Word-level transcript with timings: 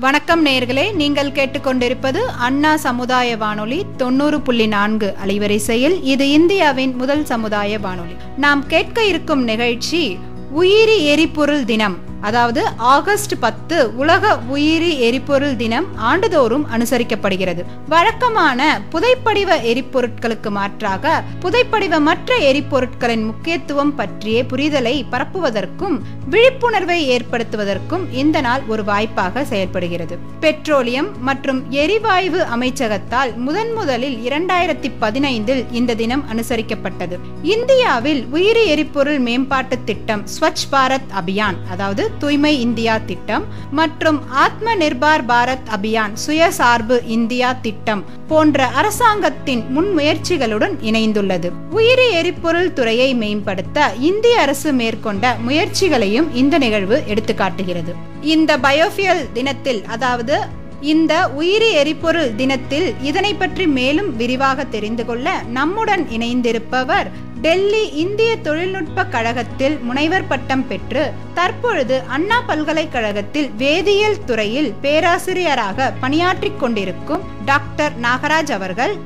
வணக்கம் 0.00 0.46
நேர்களே 0.46 0.94
நீங்கள் 0.94 1.30
கேட்டுக்கொண்டிருப்பது 1.30 2.18
அண்ணா 2.18 2.76
சமுதாய 2.76 3.36
வானொலி 3.36 3.86
தொண்ணூறு 3.96 4.40
புள்ளி 4.40 4.66
நான்கு 4.66 5.14
அலைவரிசையில் 5.26 6.00
இது 6.02 6.30
இந்தியாவின் 6.30 6.94
முதல் 6.94 7.24
சமுதாய 7.24 7.78
வானொலி. 7.78 8.12
நாம் 8.36 8.66
கேட்க 8.66 9.04
இருக்கும் 9.04 9.42
நிகழ்ச்சி 9.42 10.18
உயிரி 10.50 11.04
எரிபொருள் 11.04 11.64
தினம். 11.64 11.98
அதாவது 12.20 12.66
ஆகஸ்ட் 12.76 13.38
பத்து 13.40 13.96
உலக 13.96 14.38
உயிரி 14.38 14.98
எரிபொருள் 14.98 15.56
தினம் 15.56 15.86
ஆண்டுதோறும் 15.96 16.66
அனுசரிக்கப்படுகிறது. 16.76 17.64
வழக்கமான 17.88 18.80
புதைப்படிவ 18.92 19.56
எரிபொருட்களுக்கு 19.62 20.50
மாற்றாக 20.50 21.22
புதைப்படிவ 21.40 22.00
மற்ற 22.00 22.38
எரிபொருட்களின் 22.38 23.24
முக்கியத்துவம் 23.24 23.94
பற்றிய 23.94 24.44
புரிதலை 24.44 25.04
பரப்புவதற்கும் 25.12 25.98
விழிப்புணர்வை 26.30 27.16
ஏற்படுத்துவதற்கும் 27.16 28.12
இந்த 28.12 28.40
நாள் 28.40 28.62
ஒரு 28.66 28.84
வாய்ப்பாக 28.84 29.44
செயல்படுகிறது. 29.44 30.18
பெட்ரோலியம் 30.40 31.08
மற்றும் 31.20 31.70
எரிவாயு 31.70 32.46
அமைச்சகத்தால் 32.56 33.34
முதன் 33.36 33.72
முதலில் 33.72 34.16
இரண்டாயிரத்தி 34.28 34.90
பதினைந்தில் 35.00 35.64
இந்த 35.70 35.94
தினம் 35.94 36.24
அனுசரிக்கப்பட்டது. 36.32 37.18
இந்தியாவில் 37.42 38.26
உயிரி 38.30 38.66
எரிபொருள் 38.66 39.18
மேம்பாட்டு 39.18 39.78
திட்டம் 39.84 40.26
ஸ்வச் 40.40 40.66
பாரத் 40.72 41.10
அபியான் 41.20 41.56
அதாவது 41.70 42.09
தூய்மை 42.18 42.60
இந்தியா 42.60 42.98
திட்டம் 42.98 43.44
மற்றும் 43.70 44.28
ஆத்ம 44.28 44.74
நிர்பார் 44.74 45.24
பாரத் 45.28 45.68
அபியான் 45.76 46.12
சுயசார்பு 46.26 47.00
இந்தியா 47.06 47.52
திட்டம் 47.52 48.04
போன்ற 48.28 48.66
அரசாங்கத்தின் 48.66 49.64
முன்முயற்சிகளுடன் 49.78 50.74
இணைந்துள்ளது. 50.82 51.50
உயிரி 51.70 52.10
எரிபொருள் 52.10 52.72
துறையை 52.72 53.14
மேம்படுத்த 53.14 53.92
இந்திய 53.98 54.40
அரசு 54.40 54.72
மேற்கொண்ட 54.72 55.36
முயற்சிகளையும் 55.46 56.34
இந்த 56.34 56.58
நிகழ்வு 56.58 57.02
எடுத்துக்காட்டுகிறது. 57.08 57.94
இந்த 58.20 58.58
பயோஃபியல் 58.58 59.26
தினத்தில் 59.32 59.84
அதாவது 59.84 60.58
இந்த 60.80 61.28
உயிரி 61.28 61.72
எரிபொருள் 61.72 62.34
தினத்தில் 62.34 62.94
இதனை 63.02 63.34
பற்றி 63.34 63.66
மேலும் 63.66 64.16
விரிவாக 64.16 64.64
தெரிந்து 64.64 65.04
கொள்ள 65.04 65.42
நம்முடன் 65.48 66.06
இணைந்திருப்பவர் 66.08 67.08
டெல்லி 67.40 67.92
இந்திய 67.92 68.36
தொழில்நுட்ப 68.36 69.04
கழகத்தில் 69.04 69.78
முனைவர் 69.78 70.26
பட்டம் 70.26 70.66
பெற்று 70.66 71.12
தற்பொழுது 71.34 72.02
அண்ணா 72.08 72.40
பல்கலைக்கழகத்தில் 72.40 73.50
வேதியியல் 73.58 74.24
துறையில் 74.24 74.74
பேராசிரியராக 74.82 75.92
பணியாற்றிக் 76.00 76.60
கொண்டிருக்கும் 76.60 77.22
டாக்டர் 77.44 77.92
நாகராஜ் 78.00 78.52
அவர்கள். 78.52 78.96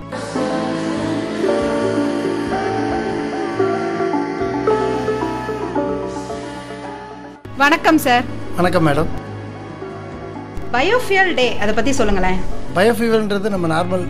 வணக்கம் 7.57 7.99
சார். 7.99 8.25
வணக்கம் 8.57 8.89
மேடம். 8.89 9.24
பயோஃபியல் 10.73 11.35
டே 11.39 11.47
அதை 11.63 11.73
பத்தி 11.75 11.93
சொல்லுங்களேன். 11.99 12.39
பயோஃபியூவல்ன்றது 12.77 13.49
நம்ம 13.55 13.67
நார்மல் 13.75 14.05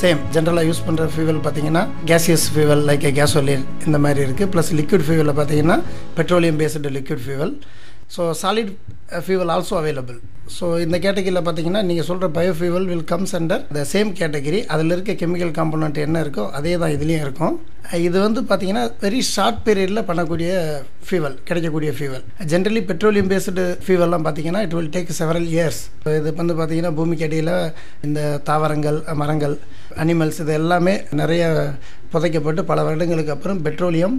சேம் 0.00 0.20
ஜென்ரலாக 0.34 0.68
யூஸ் 0.68 0.84
பண்ணுற 0.86 1.04
ஃபியூவல் 1.14 1.40
பார்த்தீங்கன்னா 1.44 1.82
கேசியஸ் 2.10 2.46
ஃபியூவல் 2.54 2.82
லைக் 2.88 3.06
கேசோலின் 3.18 3.64
இந்த 3.86 3.98
மாதிரி 4.04 4.20
இருக்குது 4.26 4.50
ப்ளஸ் 4.54 4.72
லிக்விட் 4.80 5.04
ஃபியூவலில் 5.08 5.36
பார்த்தீங்கன்னா 5.40 5.76
petroleum 6.18 6.58
based 6.62 6.92
liquid 6.96 7.22
fuel 7.26 7.52
so 8.08 8.22
solid 8.40 8.72
fuel 9.24 9.52
also 9.54 9.74
available 9.80 10.18
so 10.54 10.66
இந்த 10.84 10.96
கேட்டகரியில் 11.04 11.44
பார்த்தீங்கன்னா 11.46 11.80
நீங்கள் 11.88 12.06
சொல்கிற 12.08 12.26
bio 12.36 12.52
fuel 12.58 12.86
will 12.90 13.04
comes 13.04 13.34
under 13.38 13.62
the 13.76 13.82
same 13.90 14.10
category 14.20 14.60
அதில் 14.66 14.94
இருக்க 14.94 15.12
கெமிக்கல் 15.22 15.52
காம்பனண்ட் 15.58 15.98
என்ன 16.04 16.22
இருக்கோ 16.24 16.44
அதே 16.58 16.72
தான் 16.82 16.94
இதுலேயும் 16.94 17.24
இருக்கும். 17.26 17.54
இது 18.06 18.16
வந்து 18.20 18.40
பார்த்தீங்கன்னா 18.42 18.84
வெரி 19.02 19.20
ஷார்ட் 19.32 19.60
பீரியடில் 19.66 20.06
பண்ணக்கூடிய 20.08 20.48
ஃபியூவல் 21.06 21.36
கிடைக்கக்கூடிய 21.48 21.90
ஃபியூவல் 21.98 22.24
ஜென்ரலி 22.52 22.82
பெட்ரோலியம் 22.90 23.30
பேஸ்டு 23.32 23.66
ஃபியூவல்லாம் 23.84 24.24
பார்த்தீங்கன்னா 24.26 24.62
it 24.66 24.76
will 24.78 24.92
take 24.96 25.14
several 25.20 25.48
years 25.54 25.82
இது 26.18 26.32
வந்து 26.40 26.56
பார்த்தீங்கன்னா 26.58 26.94
பூமிக்கு 26.98 27.28
அடியில் 27.28 27.54
இந்த 28.08 28.20
தாவரங்கள் 28.50 28.98
மரங்கள் 29.22 29.56
அனிமல்ஸ் 30.04 30.42
இது 30.44 30.54
எல்லாமே 30.54 30.94
நிறைய 31.22 31.44
புதைக்கப்பட்டு 32.12 32.64
பல 32.64 32.82
வருடங்களுக்கு 32.82 33.34
அப்புறம் 33.36 33.62
பெட்ரோலியம் 33.68 34.18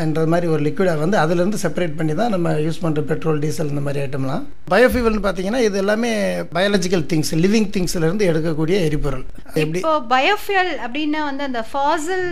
என்ற 0.00 0.26
மாதிரி 0.26 0.46
ஒரு 0.46 0.62
லிக்விடை 0.62 0.94
வந்து 0.96 1.16
அதுலேருந்து 1.18 1.60
செப்பரேட் 1.62 1.96
பண்ணி 1.96 2.14
தான் 2.14 2.32
நம்ம 2.34 2.52
யூஸ் 2.58 2.82
பண்ணுற 2.82 3.02
பெட்ரோல் 3.04 3.38
டீசல் 3.38 3.70
இந்த 3.70 3.82
மாதிரி 3.84 4.02
ஐட்டம்லாம் 4.02 4.44
பயோஃபியூவல்னு 4.70 5.24
பார்த்தீங்கன்னா 5.26 5.62
இது 5.66 5.78
எல்லாமே 5.78 6.10
பயாலஜிக்கல் 6.52 7.04
திங்ஸ் 7.12 7.32
லிவிங் 7.42 7.70
திங்ஸ்லேருந்து 7.70 8.28
எடுக்கக்கூடிய 8.30 8.76
எரிபொருள். 8.86 9.24
எப்படி? 9.54 9.78
இப்போ 9.78 9.94
பயோஃபியல் 10.10 10.72
அப்படின்னா 10.84 11.22
வந்து 11.24 11.44
அந்த 11.44 11.62
ஃபாசில் 11.70 12.26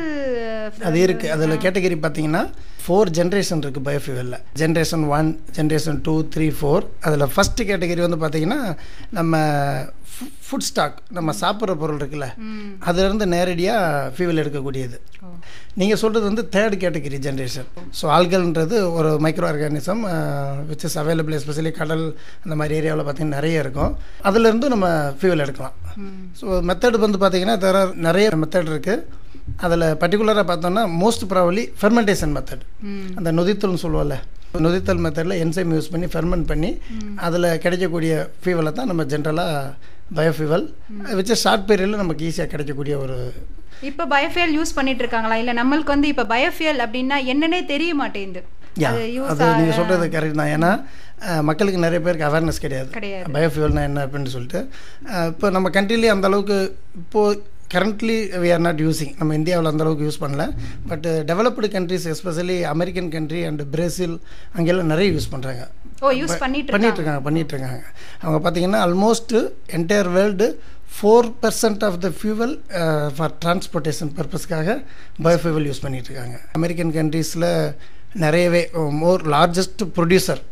அது 0.85 0.99
இருக்குது 1.07 1.33
அதில் 1.37 1.63
கேட்டகரி 1.65 1.99
பார்த்தீங்கன்னா 2.01 2.45
ஃபோர் 2.85 3.11
ஜென்ரேஷன் 3.19 3.61
இருக்குது 3.61 3.87
பயோஃபியூவலில் 3.87 4.41
generation 4.59 5.05
one 5.11 5.29
generation 5.57 6.01
two 6.03 6.15
three 6.35 6.49
four 6.59 6.85
அதில் 7.01 7.31
ஃபஸ்ட்டு 7.35 7.69
கேட்டகரி 7.71 8.03
வந்து 8.07 8.19
பார்த்தீங்கன்னா 8.19 8.59
நம்ம 9.11 9.33
ஃபுட் 10.47 10.67
ஸ்டாக் 10.69 10.97
நம்ம 11.17 11.31
சாப்பிட்ற 11.41 11.73
பொருள் 11.83 11.99
இருக்குல்ல 12.01 12.27
அதுலேருந்து 12.89 13.27
நேரடியாக 13.35 14.11
ஃபியூவல் 14.15 14.41
எடுக்கக்கூடியது. 14.43 14.97
நீங்கள் 15.81 16.01
சொல்கிறது 16.03 16.27
வந்து 16.31 16.45
தேர்ட் 16.55 16.77
கேட்டகரி 16.83 17.19
ஜென்ரேஷன் 17.27 17.69
ஸோ 17.99 18.05
ஆல்கல்ன்றது 18.17 18.77
ஒரு 18.99 19.11
micro 19.27 19.49
organism 19.51 20.03
which 20.71 20.85
is 20.89 20.99
available 21.03 21.37
especially 21.39 21.73
கடல் 21.81 22.05
அந்த 22.45 22.55
மாதிரி 22.61 22.79
ஏரியாவில் 22.81 23.05
பார்த்தீங்கன்னா 23.07 23.39
நிறைய 23.41 23.65
இருக்கும். 23.65 23.93
அதுலேருந்து 24.31 24.69
நம்ம 24.75 24.87
ஃபியூவல் 25.19 25.45
எடுக்கலாம். 25.47 25.75
ஸோ 26.41 26.47
மெத்தட் 26.71 27.05
வந்து 27.07 27.21
பார்த்தீங்கன்னா 27.25 27.59
there 27.65 27.77
are 27.83 27.91
நிறைய 28.09 28.29
மெத்தட் 28.43 28.73
இருக்குது 28.75 29.23
அதில் 29.67 29.87
பர்டிகுலராக 30.03 30.45
பார்த்தோம்னா 30.51 30.85
மோஸ்ட் 31.03 31.25
ப்ராபலி 31.33 31.65
ஃபெர்மெண்டேஷன் 31.81 32.33
மெத்தட் 32.37 32.65
அந்த 33.19 33.29
நொதித்தல்னு 33.39 33.83
சொல்லுவோம்ல 33.85 34.17
நொதித்தல் 34.65 35.03
மெத்தடில் 35.05 35.41
என்சைம் 35.45 35.73
யூஸ் 35.77 35.91
பண்ணி 35.93 36.07
ஃபெர்மெண்ட் 36.13 36.47
பண்ணி 36.51 36.71
அதில் 37.27 37.49
கிடைக்கக்கூடிய 37.65 38.13
ஃபீவலை 38.43 38.73
தான் 38.79 38.91
நம்ம 38.91 39.05
ஜென்ரலாக 39.13 39.65
பயோஃபியூவல். 40.19 40.67
வச்சு 41.19 41.37
ஷார்ட் 41.45 41.67
பீரியடில் 41.69 42.03
நமக்கு 42.03 42.27
ஈஸியாக 42.29 42.51
கிடைக்கக்கூடிய 42.55 42.97
ஒரு 43.05 43.19
இப்போ 43.91 44.05
பயோஃபியல் 44.13 44.53
யூஸ் 44.59 44.77
பண்ணிட்டு 44.77 45.03
இருக்காங்களா 45.05 45.37
இல்ல 45.43 45.53
நம்மளுக்கு 45.61 45.95
வந்து 45.95 46.11
இப்போ 46.13 46.25
பயோஃபியல் 46.35 46.83
அப்படின்னா 46.85 47.17
என்னன்னே 47.33 47.61
தெரிய 47.73 47.93
மாட்டேங்குது. 48.03 48.43
அது 49.33 49.49
நீங்கள் 49.59 49.77
சொல்கிறது 49.79 50.07
கரெக்ட் 50.15 50.41
தான். 50.41 50.53
ஏன்னா 50.57 50.71
மக்களுக்கு 51.49 51.85
நிறைய 51.85 52.01
பேருக்கு 52.05 52.29
அவேர்னஸ் 52.29 52.63
கிடையாது. 52.65 52.89
பயோஃபியூவல்னா 53.35 53.83
என்ன 53.89 54.05
அப்படின்னு 54.07 54.33
சொல்லிட்டு. 54.37 54.61
இப்போ 55.33 55.51
நம்ம 55.57 55.71
கண்ட்ரிலேயே 55.77 56.15
அந்த 56.15 56.29
அளவுக்கு 56.31 56.59
இப்போது 57.03 57.43
currently 57.75 58.17
we 58.43 58.51
are 58.57 58.63
not 58.67 58.83
using 58.87 59.13
நம்ம 59.21 59.35
இந்தியாவில் 59.41 59.71
அந்த 59.73 59.85
அளவுக்கு 59.85 60.07
யூஸ் 60.09 60.21
பண்ணல. 60.25 60.45
But 60.91 61.07
developed 61.31 61.71
countries 61.77 62.07
especially 62.15 62.59
American 62.75 63.11
country 63.17 63.43
and 63.51 63.65
Brazil 63.75 64.15
அங்கெல்லாம் 64.57 64.93
நிறைய 64.95 65.09
யூஸ் 65.17 65.33
பண்ணுறாங்க 65.35 65.65
ஓ 66.05 66.11
யூஸ் 66.21 66.37
பண்ணிட்டு 66.45 66.73
பண்ணிட்டு 66.75 67.01
இருக்காங்க. 67.01 67.23
பண்ணிட்டு 67.27 67.53
இருக்காங்க 67.55 67.81
அவங்க 68.23 68.39
பார்த்தீங்கன்னா 68.45 68.81
almost 68.87 69.35
entire 69.79 70.11
world 70.17 70.49
four 70.97 71.29
percent 71.43 71.85
of 71.89 71.99
the 72.05 72.09
fuel 72.19 72.55
for 73.17 73.33
transportation 73.45 74.11
பர்பஸ்க்காக 74.19 74.77
பயோஃபியூவல் 75.27 75.69
யூஸ் 75.71 75.85
பண்ணிட்டு 75.85 76.11
இருக்காங்க 76.11 76.37
அமெரிக்கன் 76.59 76.93
கண்ட்ரீஸில் 76.99 77.49
நிறையவே 78.25 78.61
மோர் 79.03 79.23
லார்ஜஸ்ட் 79.35 79.83
ப்ரொடியூசர் 79.97 80.43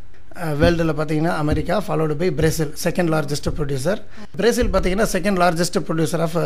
வேர்ல்டில் 0.61 0.93
பார்த்தீங்கன்னா 0.99 1.35
America 1.43 1.77
followed 1.87 2.15
by 2.21 2.29
Brazil 2.39 2.73
second 2.85 3.11
largest 3.15 3.49
producer 3.59 4.01
Brazil 4.41 4.71
பார்த்தீங்கன்னா 4.75 5.07
second 5.15 5.41
largest 5.43 5.79
producer 5.89 6.23
of 6.27 6.37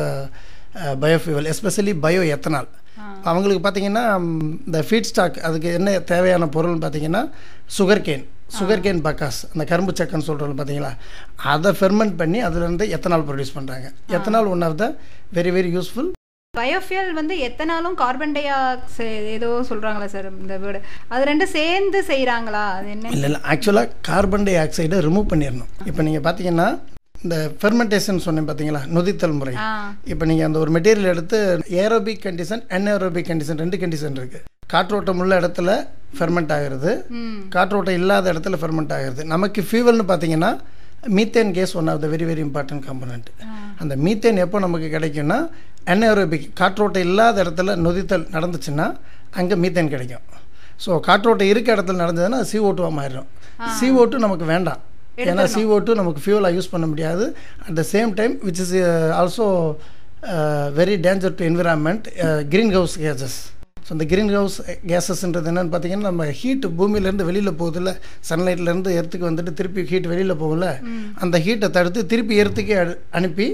biofuel 1.02 1.50
especially 1.52 1.94
bio 2.06 2.22
ethanol 2.36 2.68
அவங்களுக்கு 3.30 3.62
பார்த்தீங்கன்னா 3.64 4.04
இந்த 4.68 4.80
ஃபீட் 4.88 5.08
ஸ்டாக் 5.10 5.38
அதுக்கு 5.46 5.68
என்ன 5.78 5.98
தேவையான 6.12 6.48
பொருள்னு 6.56 6.82
பார்த்தீங்கன்னா 6.84 7.22
sugar 7.76 8.04
cane 8.08 8.24
sugar 8.58 8.84
cane 8.84 9.00
bagasse 9.06 9.40
அந்த 9.52 9.64
கரும்பு 9.70 9.92
சக்கன்னு 10.00 10.28
சொல்கிறோம் 10.28 10.58
பார்த்தீங்களா 10.60 10.92
அதை 11.54 11.70
ஃபெர்மெண்ட் 11.78 12.18
பண்ணி 12.20 12.40
அதுலேருந்து 12.48 12.86
எத்தனால் 12.96 13.26
ப்ரொடியூஸ் 13.30 13.56
பண்ணுறாங்க 13.56 13.88
ethanol 14.18 14.52
one 14.54 14.66
of 14.68 14.78
the 14.82 14.86
very 15.38 15.52
very 15.56 15.72
useful 15.76 16.10
biofuel 16.54 17.10
வந்து 17.18 17.34
எத்தனாலும் 17.46 17.96
கார்பன் 18.02 18.34
டை 18.36 18.44
ஆக்சைடு 18.58 19.26
ஏதோ 19.38 19.48
சொல்றாங்களா 19.70 20.06
சார் 20.12 20.28
இந்த 20.42 20.54
வேர்டு 20.62 20.78
அது 21.12 21.26
ரெண்டும் 21.30 21.52
சேர்ந்து 21.56 21.98
செய்றாங்களா? 22.10 22.62
அது 22.76 22.88
என்ன 22.94 23.10
இல்லை 23.14 23.26
இல்லை 23.30 23.40
ஆக்சுவலாக 23.52 23.90
கார்பன் 24.08 24.46
டை 24.48 24.54
ஆக்சைடை 24.62 25.00
ரிமூவ் 25.08 25.30
பண்ணிடணும். 25.32 25.72
இப்போ 25.90 26.02
நீங்கள் 26.06 26.24
பார்த்தீங்கன்னா 26.26 26.68
இந்த 27.24 27.36
ஃபெர்மெண்டேஷன் 27.60 28.24
சொன்னேன் 28.26 28.46
பார்த்தீங்களா 28.48 28.82
நொதித்தல் 28.96 29.36
முறை. 29.40 29.54
இப்போ 30.12 30.24
நீங்கள் 30.30 30.46
அந்த 30.48 30.58
ஒரு 30.64 30.70
மெட்டீரியல் 30.76 31.10
எடுத்து 31.14 31.38
ஏரோபிக் 31.82 32.22
கண்டிஷன் 32.26 32.62
அன்ஏரோபிக் 32.76 33.28
கண்டிஷன் 33.30 33.60
ரெண்டு 33.62 33.78
கண்டிஷன் 33.82 34.18
இருக்குது 34.20 34.44
காற்றோட்டம் 34.74 35.20
உள்ள 35.22 35.34
இடத்துல 35.40 35.70
ஃபெர்மெண்ட் 36.18 36.52
ஆகிறது. 36.56 36.92
காற்றோட்டம் 37.54 37.98
இல்லாத 38.00 38.32
இடத்துல 38.34 38.58
ஃபெர்மெண்ட் 38.62 38.94
ஆகிறது. 38.96 39.22
நமக்கு 39.34 39.60
ஃபியூவல்னு 39.68 40.06
பார்த்தீங்கன்னா 40.10 40.50
methane 41.16 41.52
gas 41.56 41.74
one 41.80 41.90
of 41.92 42.00
the 42.04 42.08
very 42.14 42.26
very 42.30 42.42
important 42.46 42.84
component 42.88 43.28
அந்த 43.82 43.94
மீத்தேன் 44.06 44.40
எப்போ 44.44 44.58
நமக்கு 44.66 44.88
கிடைக்கும்னா 44.96 45.38
அன்ஏரோபிக் 45.92 46.46
காற்றோட்டம் 46.60 47.06
இல்லாத 47.08 47.36
இடத்துல 47.44 47.76
நொதித்தல் 47.84 48.26
நடந்துச்சுன்னா 48.36 48.86
அங்கே 49.40 49.56
மீத்தேன் 49.62 49.92
கிடைக்கும். 49.94 50.24
ஸோ 50.84 50.90
காற்றோட்டம் 51.08 51.50
இருக்க 51.52 51.68
இடத்துல 51.76 52.00
நடந்ததுன்னா 52.04 52.40
சி 52.50 52.58
ஓட்டுவாக 52.68 52.92
மாறிடும். 52.98 53.28
சி 53.76 53.86
ஓட்டு 54.00 54.24
நமக்கு 54.24 54.46
வேண்டாம். 54.54 54.80
ஏன்னா 55.32 55.44
சி 55.54 55.64
ஓட்டு 55.74 55.98
நமக்கு 56.00 56.22
ஃபியூலாக 56.24 56.56
யூஸ் 56.58 56.72
பண்ண 56.74 56.86
முடியாது. 56.92 57.26
At 57.66 57.76
the 57.80 57.84
same 57.94 58.10
time 58.20 58.34
which 58.46 58.62
is 58.64 58.72
also 59.20 59.46
very 60.78 60.96
danger 61.08 61.36
to 61.40 61.44
environment 61.50 62.06
green 62.54 62.72
house 62.78 62.96
gases 63.04 63.36
so 63.86 63.92
இந்த 63.94 64.04
க்ரீன் 64.10 64.30
ஹவுஸ் 64.36 64.56
கேஸஸ்ன்றது 64.90 65.48
என்னென்னு 65.50 65.72
பார்த்தீங்கன்னா 65.72 66.08
நம்ம 66.10 66.24
ஹீட் 66.38 66.64
பூமியிலேருந்து 66.78 67.26
வெளியில் 67.28 67.58
போகுதுல்ல. 67.60 67.90
சன்லைட்லேருந்து 68.28 68.90
எர்த்துக்கு 69.00 69.28
வந்துட்டு 69.28 69.52
திருப்பி 69.60 69.82
ஹீட் 69.90 70.08
வெளியில் 70.12 70.38
போகும்ல. 70.40 70.68
அந்த 71.22 71.36
ஹீட்டை 71.46 71.68
தடுத்து 71.76 72.02
திருப்பி 72.12 72.40
எர்த்துக்கே 72.44 72.78
அனுப்பி 73.18 73.46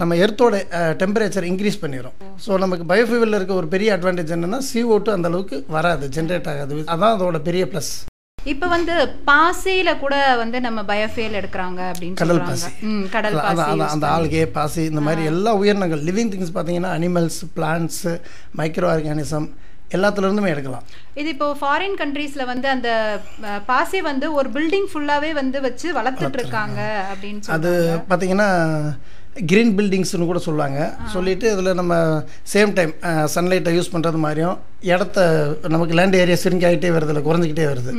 நம்ம 0.00 0.16
எர்த்தோட 0.24 0.54
டெம்பரேச்சர் 1.02 1.48
இன்க்ரீஸ் 1.52 1.80
பண்ணிடும் 1.84 2.16
ஸோ 2.46 2.58
நமக்கு 2.64 2.86
பயோஃபியூவலில் 2.92 3.38
இருக்க 3.38 3.54
ஒரு 3.62 3.70
பெரிய 3.76 3.96
அட்வான்டேஜ் 3.96 4.34
என்னென்னா 4.36 4.60
CO2 4.70 5.16
அந்த 5.16 5.30
அளவுக்கு 5.32 5.58
வராது 5.76 6.06
ஜென்ரேட் 6.18 6.50
ஆகாது. 6.54 6.82
அதான் 6.94 7.14
அதோட 7.16 7.40
பெரிய 7.48 7.64
ப்ளஸ் 7.72 7.92
இப்ப 8.52 8.66
வந்து 8.74 8.94
பாசியில 9.28 9.90
கூட 10.02 10.14
வந்து 10.42 10.58
நம்ம 10.66 10.80
பயோஃபியல் 10.90 11.38
எடுக்கிறாங்க 11.40 11.80
அப்படின்னு 11.90 12.20
கடல் 12.20 12.42
பாசி. 12.48 12.70
கடல் 13.16 13.38
பாசி 13.44 13.70
அந்த 13.94 14.06
ஆல்கே 14.16 14.42
பாசி 14.58 14.82
இந்த 14.90 15.02
மாதிரி 15.06 15.22
எல்லா 15.32 15.52
உயிரினங்கள் 15.60 16.04
லிவிங் 16.08 16.32
திங்ஸ் 16.34 16.54
பார்த்தீங்கன்னா 16.56 16.92
அனிமல்ஸ் 16.98 17.40
பிளான்ட்ஸு 17.56 18.12
மைக்ரோ 18.60 18.88
ஆர்கானிசம் 18.94 19.48
எல்லாத்துலேருந்துமே 19.96 20.50
எடுக்கலாம். 20.54 20.86
இது 21.20 21.28
இப்போ 21.34 21.46
ஃபாரின் 21.60 21.98
கண்ட்ரீஸ்ல 22.00 22.42
வந்து 22.50 22.68
அந்த 22.72 22.90
பாசி 23.70 23.98
வந்து 24.08 24.26
ஒரு 24.38 24.48
பில்டிங் 24.56 24.88
ஃபுல்லாவே 24.90 25.30
வந்து 25.40 25.58
வச்சு 25.66 25.86
வளர்த்துட்டு 25.98 26.40
இருக்காங்க 26.40 26.80
அப்படின்னு 27.12 27.54
அது 27.56 27.70
பார்த்தீங்கன்னா 28.10 28.50
கிரீன் 29.50 29.72
பில்டிங்ஸ்னு 29.78 30.28
கூட 30.30 30.40
சொல்லுவாங்க. 30.46 30.78
சொல்லிட்டு 31.14 31.46
இதில் 31.54 31.78
நம்ம 31.80 31.94
சேம் 32.52 32.72
டைம் 32.78 32.92
சன்லைட்டை 33.34 33.72
யூஸ் 33.76 33.92
பண்ணுறது 33.94 34.18
மாதிரியும் 34.24 34.56
இடத்த 34.92 35.18
நமக்கு 35.74 35.94
லேண்ட் 35.98 36.16
ஏரியா 36.22 36.36
சிரிங்கி 36.42 36.66
ஆகிட்டே 36.68 36.90
வருது 36.96 37.12
இல்லை 37.12 37.22
குறைஞ்சிக்கிட்டே 37.28 37.66
வருது. 37.70 37.92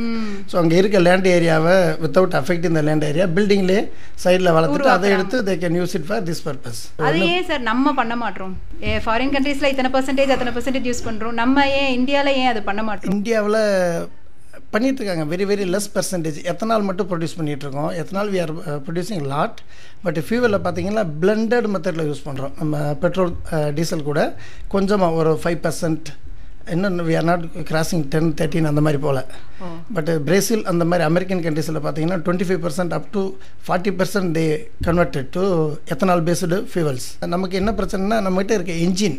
ஸோ 0.50 0.56
அங்கே 0.62 0.76
இருக்க 0.80 1.00
லேண்ட் 1.06 1.28
ஏரியாவை 1.36 1.74
வித்தவுட் 2.04 2.36
அஃபெக்ட் 2.40 2.68
இந்த 2.70 2.82
லேண்ட் 2.88 3.06
ஏரியா 3.10 3.26
பில்டிங்லேயே 3.36 3.82
சைடில் 4.24 4.54
வளர்த்துட்டு 4.56 4.94
அதை 4.96 5.10
எடுத்து 5.16 5.42
they 5.48 5.56
can 5.64 5.78
use 5.80 5.96
it 5.98 6.06
for 6.10 6.24
this 6.28 6.44
purpose 6.46 6.82
அது 7.08 7.26
ஏன் 7.34 7.48
சார் 7.50 7.66
நம்ம 7.70 7.92
பண்ண 8.00 8.16
மாட்டோம் 8.24 8.54
ஏ 8.90 8.94
ஃபாரின் 9.06 9.34
கண்ட்ரீஸ்ல 9.36 9.72
இத்தனை 9.74 9.92
பர்சன்டேஜ் 9.96 10.32
அத்தனை 10.36 10.54
பர்சன்டேஜ் 10.56 10.88
யூஸ் 10.90 11.06
பண்றோம். 11.08 11.36
நம்ம 11.42 11.66
ஏன் 11.82 11.92
இந்தியால 11.98 12.32
ஏன் 12.42 12.50
அது 12.52 12.62
பண்ண 12.70 12.82
மாட்டோம் 12.88 13.14
இந்தியாவில் 13.18 13.60
பண்ணிட்டு 14.72 15.00
இருக்காங்க 15.00 15.24
very 15.32 15.44
very 15.50 15.64
less 15.74 15.90
percentage 15.94 16.38
ethanol 16.50 16.86
மட்டும் 16.88 17.08
ப்ரொடியூஸ் 17.10 17.36
பண்ணிட்டு 17.38 17.64
இருக்கோம் 17.66 17.90
ethanol 18.00 18.30
we 18.34 18.40
are 18.44 18.52
producing 18.86 19.24
lot 19.32 19.58
but 20.02 20.18
ஃபியூவலில் 20.26 20.62
பார்த்தீங்கன்னா 20.66 21.04
பிளெண்டட் 21.22 21.68
மெத்தடில் 21.74 22.08
யூஸ் 22.10 22.26
பண்ணுறோம் 22.26 22.54
நம்ம 22.58 22.74
பெட்ரோல் 23.04 23.32
டீசல் 23.78 24.08
கூட 24.10 24.22
கொஞ்சமாக 24.68 25.20
ஒரு 25.22 25.32
ஃபைவ் 25.42 25.60
பர்சன்ட் 25.66 26.08
இன்னும் 26.74 26.98
we 27.08 27.14
are 27.16 27.28
not 27.30 27.44
crossing 27.70 28.04
ten 28.08 28.28
thirteen 28.38 28.68
அந்த 28.70 28.80
மாதிரி 28.80 28.98
போல். 29.02 29.20
பட் 29.96 30.10
பிரேசில் 30.26 30.64
அந்த 30.64 30.84
மாதிரி 30.84 31.04
அமெரிக்கன் 31.04 31.42
கண்ட்ரீஸில் 31.46 31.78
பார்த்தீங்கன்னா 31.78 32.18
twenty 32.26 32.46
five 32.48 32.62
percent 32.66 32.94
up 32.98 33.08
to 33.12 33.22
forty 33.66 33.92
percent 34.00 34.30
they 34.38 34.44
converted 34.86 35.30
to 35.36 35.44
ethanol 35.94 36.24
based 36.28 36.58
fuels 36.72 37.08
நமக்கு 37.34 37.56
என்ன 37.56 37.72
பிரச்சனைனா 37.72 38.18
நம்மகிட்ட 38.26 38.58
இருக்க 38.58 38.76
இன்ஜின் 38.86 39.18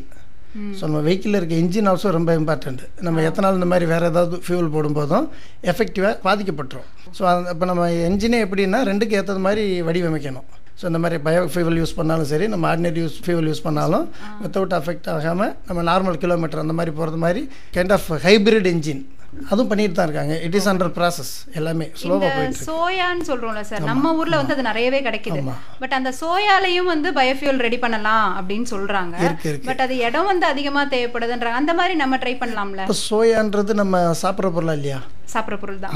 ஸோ 0.77 0.83
நம்ம 0.87 1.01
வெஹிக்கிளில் 1.07 1.39
இருக்க 1.39 1.55
இன்ஜின் 1.63 1.89
ஆல்சோ 1.91 2.09
ரொம்ப 2.17 2.31
இம்பார்ட்டண்ட் 2.39 2.81
நம்ம 3.07 3.21
எத்தனால் 3.29 3.57
இந்த 3.59 3.67
மாதிரி 3.73 3.85
வேறு 3.93 4.09
ஏதாவது 4.11 4.37
ஃபியூவல் 4.45 4.71
போடும்போதும் 4.75 5.27
எஃபெக்டிவாக 5.73 6.15
பாதிக்கப்பட்டுரும். 6.27 6.87
ஸோ 7.17 7.23
இப்போ 7.53 7.67
நம்ம 7.71 7.85
என்ஜினே 8.09 8.39
எப்படின்னா 8.47 8.81
ரெண்டுக்கு 8.89 9.17
ஏற்றது 9.19 9.43
மாதிரி 9.47 9.63
வடிவமைக்கணும். 9.89 10.47
ஸோ 10.79 10.85
இந்த 10.89 10.99
மாதிரி 11.03 11.17
பயோ 11.25 11.41
ஃபியூவல் 11.53 11.79
யூஸ் 11.79 11.95
பண்ணாலும் 11.97 12.29
சரி 12.33 12.45
நம்ம 12.51 12.65
ஆர்டினரி 12.73 13.01
யூஸ் 13.03 13.17
ஃபியூவல் 13.25 13.49
யூஸ் 13.49 13.65
பண்ணாலும் 13.65 14.05
வித்தவுட் 14.43 14.75
அஃபெக்ட் 14.77 15.09
ஆகாமல் 15.15 15.51
நம்ம 15.67 15.83
நார்மல் 15.89 16.19
கிலோமீட்டர் 16.23 16.63
அந்த 16.63 16.75
மாதிரி 16.79 16.93
போகிறது 16.99 17.19
மாதிரி 17.25 17.41
கைண்ட் 17.75 17.93
ஆஃப் 17.97 18.07
ஹைபிரிட் 18.25 18.69
இன்ஜின் 18.75 19.03
அதுவும் 19.51 19.69
பண்ணிட்டு 19.71 19.95
தான் 19.97 20.07
இருக்காங்க. 20.07 20.33
இட் 20.45 20.55
இஸ் 20.59 20.67
அண்டர் 20.71 20.91
ப்ராசஸ் 20.97 21.31
எல்லாமே 21.59 21.85
ஸ்லோவாக 22.01 22.29
போயிட்டு. 22.37 22.65
சோயான்னு 22.69 23.25
சொல்றோம்ல 23.29 23.61
சார் 23.69 23.85
நம்ம 23.89 24.11
ஊர்ல 24.19 24.39
வந்து 24.41 24.55
அது 24.55 24.65
நிறையவே 24.69 24.99
கிடைக்குது. 25.07 25.41
பட் 25.81 25.95
அந்த 25.99 26.11
சோயாலையும் 26.21 26.89
வந்து 26.93 27.11
பயோஃபியூல் 27.19 27.63
ரெடி 27.67 27.79
பண்ணலாம் 27.85 28.27
அப்படின்னு 28.39 28.67
சொல்றாங்க. 28.73 29.15
இருக்கு 29.27 29.53
பட் 29.69 29.83
அது 29.85 29.95
இடம் 30.07 30.29
வந்து 30.31 30.47
அதிகமா 30.53 30.83
தேவைப்படுதுன்றாங்க. 30.95 31.61
அந்த 31.61 31.75
மாதிரி 31.79 31.95
நம்ம 32.03 32.19
ட்ரை 32.23 32.35
பண்ணலாம்ல? 32.43 32.85
சோயான்றது 33.07 33.75
நம்ம 33.81 34.03
சாப்பிட்ற 34.23 34.51
பொருளா 34.57 34.75
இல்லையா? 34.79 34.99
சாப்பிட்ற 35.33 35.57
பொருள் 35.63 35.83
தான். 35.85 35.95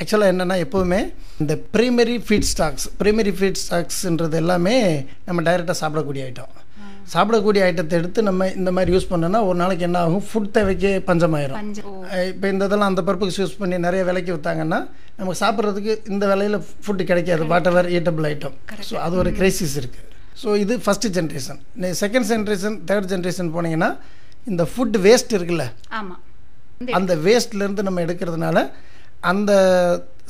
ஆக்சுவலாக 0.00 0.32
என்னென்னா 0.32 0.56
எப்போவுமே 0.66 1.00
இந்த 1.42 1.54
primary 1.76 2.16
feed 2.26 2.50
stocks 2.52 2.86
primary 3.00 3.34
feed 3.38 3.62
ஸ்டாக்ஸ்ன்றது 3.64 4.38
எல்லாமே 4.42 4.76
நம்ம 5.28 5.42
டைரெக்டாக 5.48 5.76
சாப்பிடக்கூடிய 5.82 6.24
ஐட்டம் 6.30 6.52
சாப்பிடக்கூடிய 7.12 7.62
ஐட்டத்தை 7.68 7.94
எடுத்து 8.00 8.20
நம்ம 8.28 8.48
இந்த 8.58 8.70
மாதிரி 8.76 8.94
யூஸ் 8.94 9.08
பண்ணோன்னா 9.12 9.40
ஒரு 9.48 9.56
நாளைக்கு 9.62 9.84
என்ன 9.88 9.98
ஆகும்? 10.04 10.24
ஃபுட் 10.28 10.50
தேவைக்கே 10.56 10.92
பஞ்சமாயிரும். 11.08 11.58
இப்போ 12.30 12.46
இந்த 12.52 12.62
இதெல்லாம் 12.68 12.90
அந்த 12.92 13.02
பர்பஸ் 13.08 13.38
யூஸ் 13.42 13.56
பண்ணி 13.60 13.78
நிறைய 13.86 14.02
விலைக்கு 14.08 14.32
விற்றாங்கன்னா 14.36 14.80
நமக்கு 15.18 15.40
சாப்பிட்றதுக்கு 15.44 15.94
இந்த 16.12 16.24
விலையில் 16.32 16.58
ஃபுட்டு 16.84 17.08
கிடைக்காது. 17.10 17.44
What 17.52 17.68
ever 17.72 17.90
eatable 17.98 18.26
item 18.32 18.56
so 18.90 18.96
அது 19.06 19.16
ஒரு 19.22 19.32
கிரைசிஸ் 19.40 19.76
இருக்குது 19.82 20.08
ஸோ 20.42 20.56
இது 20.64 20.76
first 20.86 21.12
generation 21.18 21.60
second 22.02 22.28
generation 22.32 22.78
third 22.90 23.10
generation 23.14 23.50
போனீங்கன்னா 23.56 23.90
இந்த 24.52 24.62
ஃபுட் 24.72 24.96
வேஸ்ட் 25.08 25.34
இருக்குல்ல? 25.38 25.66
அந்த 27.00 27.12
வேஸ்ட்லேருந்து 27.26 27.86
நம்ம 27.88 28.00
எடுக்கிறதுனால 28.06 28.58
அந்த 29.30 29.52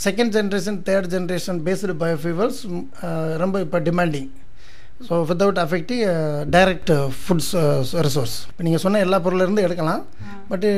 second 0.06 0.34
generation 0.36 0.78
third 0.88 1.08
generation 1.14 1.58
based 1.66 1.94
biofuels 2.02 2.60
ரொம்ப 3.42 3.56
இப்போ 3.66 3.78
demanding 3.88 4.28
so 5.06 5.14
without 5.30 5.60
affecting 5.64 6.02
direct 6.56 6.92
foods 7.22 7.52
resource 8.06 8.36
இப்போ 8.50 8.62
நீங்கள் 8.66 8.82
சொன்ன 8.84 9.00
எல்லா 9.06 9.18
பொருளிலிருந்து 9.26 9.64
எடுக்கலாம். 9.68 10.02
பட்டு 10.50 10.68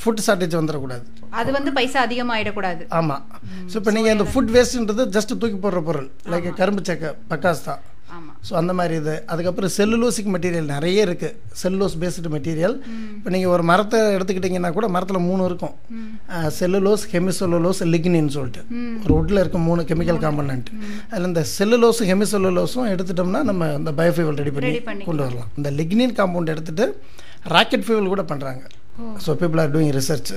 ஃபுட் 0.00 0.24
ஷார்ட்டேஜ் 0.26 0.58
வந்துடக்கூடாது. 0.60 1.04
அது 1.40 1.50
வந்து 1.56 1.70
பைசா 1.78 1.98
அதிகமாயிடக்கூடாது. 2.06 2.82
ஆமாம் 2.98 3.22
ஸோ 3.70 3.74
இப்போ 3.80 3.92
நீங்கள் 3.96 4.14
இந்த 4.16 4.26
ஃபுட் 4.32 4.52
வேஸ்ட்ன்றது 4.56 5.04
ஜஸ்ட் 5.16 5.38
தூக்கி 5.42 5.58
போடுற 5.64 5.80
பொருள். 5.88 6.08
லைக் 6.32 6.48
கரும்பு 6.60 6.82
சக்கை 6.90 7.10
பக்காஸ் 7.32 7.66
தான். 7.68 7.80
ஸோ 8.48 8.52
அந்த 8.60 8.72
மாதிரி 8.78 8.94
இது. 9.00 9.14
அதுக்கப்புறம் 9.32 9.72
செல்லுலோசிக் 9.76 10.30
மெட்டீரியல் 10.34 10.68
நிறைய 10.74 11.06
இருக்குது 11.06 11.36
செல்லுலோஸ் 11.62 11.94
பேஸ்டு 12.02 12.32
மெட்டீரியல் 12.34 12.74
இப்போ 13.16 13.30
நீங்கள் 13.34 13.52
ஒரு 13.54 13.64
மரத்தை 13.70 14.00
எடுத்துக்கிட்டிங்கன்னா 14.16 14.70
கூட 14.78 14.88
மரத்தில் 14.96 15.26
மூணு 15.28 15.42
இருக்கும். 15.50 15.74
செல்லுலோஸ் 16.58 17.04
ஹெமிசெல்லுலோஸ் 17.14 17.82
லிக்னின்னு 17.94 18.34
சொல்லிட்டு. 18.38 18.62
ஒரு 19.04 19.12
வுட்டில் 19.16 19.42
இருக்க 19.42 19.60
மூணு 19.68 19.82
கெமிக்கல் 19.90 20.20
காம்பனண்ட் 20.26 20.68
அதில் 21.10 21.30
இந்த 21.30 21.44
செல்லுலோஸ் 21.56 22.02
ஹெமிசெல்லுலோஸும் 22.10 22.90
எடுத்துட்டோம்னா 22.94 23.42
நம்ம 23.50 23.72
இந்த 23.80 23.92
பயோஃபியூவல் 24.02 24.40
ரெடி 24.42 24.54
பண்ணி. 24.58 24.74
கொண்டு 25.08 25.24
வரலாம். 25.26 25.50
இந்த 25.60 25.70
லிக்னின் 25.80 26.16
காம்பவுண்ட் 26.20 26.54
எடுத்துட்டு 26.56 26.86
ராக்கெட் 27.56 27.86
ஃபியூவல் 27.86 28.12
கூட 28.14 28.24
பண்ணுறாங்க 28.32 28.62
so 29.24 29.32
people 29.40 29.60
are 29.60 29.74
doing 29.74 29.92
research 29.96 30.30